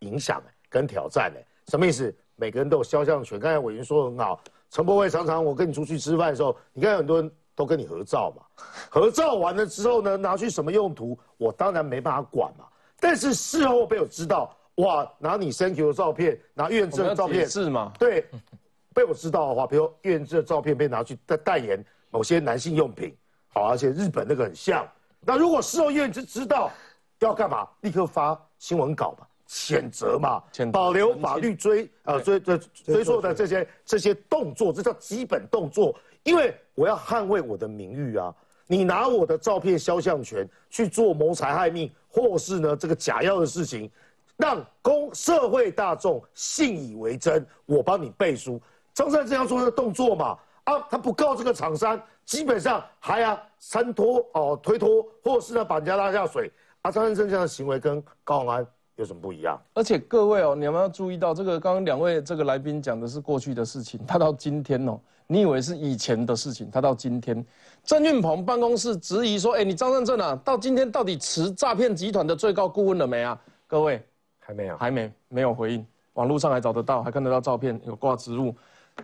[0.00, 1.40] 影响跟挑战呢。
[1.68, 2.14] 什么意思？
[2.34, 3.40] 每个人都有肖像权。
[3.40, 4.38] 刚才委员说很好，
[4.68, 8.42] 陈柏伟常常我跟你出去吃饭的时候，你看很多人都跟你合照嘛，
[8.90, 12.66] 合照完了之后呢，拿去什么用途，我当然没办法管嘛。
[13.00, 17.90] 但是事后被我知道，哇，拿你 Thank you 的照片，拿岳志的照片是吗？
[17.98, 18.26] 对，
[18.96, 23.14] 被我知道的话，比如岳志的照片被拿去代代言某些男性用品，
[23.48, 24.88] 好，而且日本那个很像。
[25.20, 26.70] 那如果事后岳志知道
[27.18, 29.26] 要干嘛，立刻发新闻稿嘛。
[29.48, 30.42] 谴责嘛，
[30.72, 35.94] 保留法律追呃追追追溯的这些这些动作，这叫基本动作。
[36.24, 38.34] 因为我要捍卫我的名誉啊！
[38.66, 43.88] 你拿我的照片肖像权去做谋财害命，或是呢这个假药的事情，
[44.36, 48.60] 让公社会大众信以为真，我帮你背书。
[48.96, 56.50] 张善这样做的动作嘛，啊，他不告这个厂商，基本上还要三拖哦推脱，或是呢把人家拉下水。
[56.80, 58.66] 啊，张善这样的行为跟高永安。
[58.94, 59.60] 有什么不一样？
[59.74, 67.44] 而且各位哦，你们要注意到，这个刚刚两位这个来宾讲的是过去的事情，他到今天哦，你以为是以前的事情，他到今天，
[67.84, 73.38] 郑运鹏办公室质疑说，哎，你张善政啊，到今天到底持诈骗集团的最高顾问了没啊？
[73.66, 74.02] 各位
[74.38, 78.54] 还没有，还没没有回应，网络上还找得到，还看得到照片，有挂植物。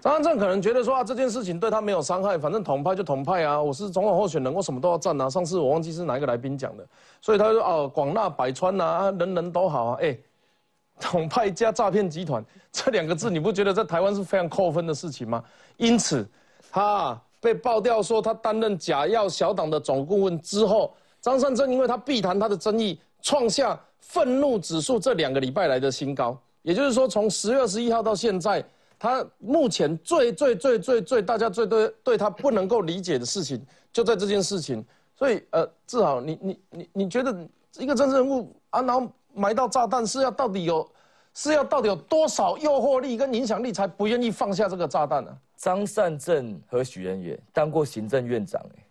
[0.01, 5.28] 张安正可能觉得说啊，这件事情对他没有伤害，反正统派就统派啊，我是总统候选人，我什么都要占啊。
[5.28, 6.84] 上次我忘记是哪一个来宾讲的，
[7.20, 9.99] 所以他说哦，广纳百川呐，人人都好啊。
[10.01, 10.16] 哎，
[10.99, 15.45] 统派加诈骗集团这两个字，你不觉得在台湾是非常扣分的事情吗？
[15.76, 16.26] 因此，
[16.70, 26.36] 他被爆掉说他担任假药小党的总顾问之后，张善政因为他避谈他的争议，创下愤怒指数这两个礼拜来的新高。
[26.62, 28.64] 也就是说，从十月二十一号到现在。
[29.03, 33.61] 他目前最最最最最大家最对对他不能够理解的事情，
[33.92, 34.84] 就在这件事情。
[35.16, 37.36] 所以呃，志豪，你你你你觉得
[37.78, 40.88] 一个政治人物啊，然后埋到炸弹是要到底有
[41.34, 45.36] 是要到底有多少诱惑力跟影响力才不愿意放下这个炸弹呢？
[45.57, 48.84] 张善政和许仁元当过行政院长，哎，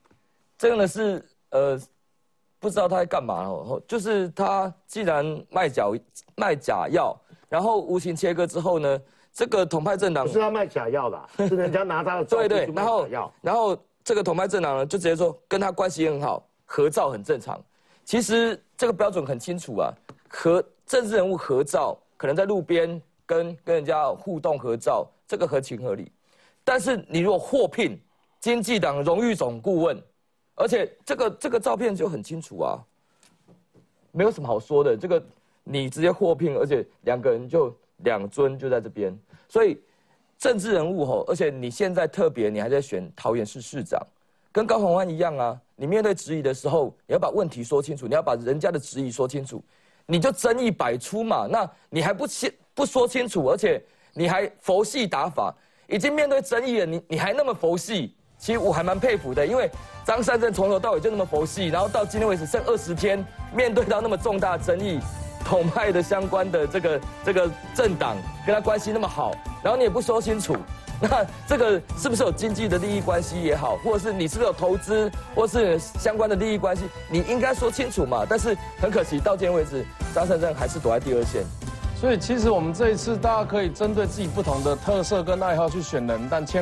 [0.57, 1.80] 真的是呃
[2.59, 3.82] 不知道他在干嘛哦。
[3.88, 5.89] 就是他既然卖假
[6.36, 9.01] 卖假药，然后无情切割之后呢？
[9.34, 13.08] 这个统派政党不是他卖假药的， 是人家拿他的对对，然后
[13.42, 17.60] 然后这个统派政党呢，就直接说跟他关系很好，合照很正常。
[18.04, 19.94] 其实这个标准很清楚啊，
[20.28, 26.12] 和政治人物合照，可能在路边跟跟人家互动合照，这个合情合理。
[26.64, 27.98] 但是你如果获聘
[28.42, 30.04] 经济党荣誉总顾问，
[30.56, 32.78] 而且这个这个照片就很清楚啊，
[34.12, 34.98] 没有什么好说的。
[34.98, 35.24] 这个
[35.64, 37.74] 你直接获聘，而且两个人就。
[38.04, 39.80] 两尊就在这边，所以
[40.38, 44.02] 政治人物吼，而且你现在特别，你还在选桃园市市长，
[44.52, 45.60] 跟高鸿安一样啊。
[45.76, 49.64] 你面对质疑的时候，你要把问题说清楚，你要把人家的质疑说清楚，
[50.06, 51.47] 你就争议百出嘛。
[51.49, 53.84] 那你还不清不说清楚，而且
[54.14, 55.54] 你还佛系打法，
[55.88, 59.70] 已经面对争议了，你你还那么佛系，其实我还蛮佩服的，因为
[60.06, 63.26] 张善政从头到尾就那么佛系，然后到今天为止剩二十天，
[63.56, 64.99] 面对到那么重大争议。
[65.46, 68.16] 统派的相关的这个这个政党
[68.46, 69.32] 跟他关系那么好，
[69.64, 70.56] 然后你也不说清楚，
[71.02, 78.26] 那这个是不是有经济的利益关系也好，或者是你是不是有投资，或是相关的利益关系，你应该说清楚嘛。
[78.28, 81.44] 但是很可惜，到今天为止，张善政还是躲在第二线。
[82.00, 86.60] 所以其实我们这一次大家可以针对自己不同的特色跟爱好去选人，但千。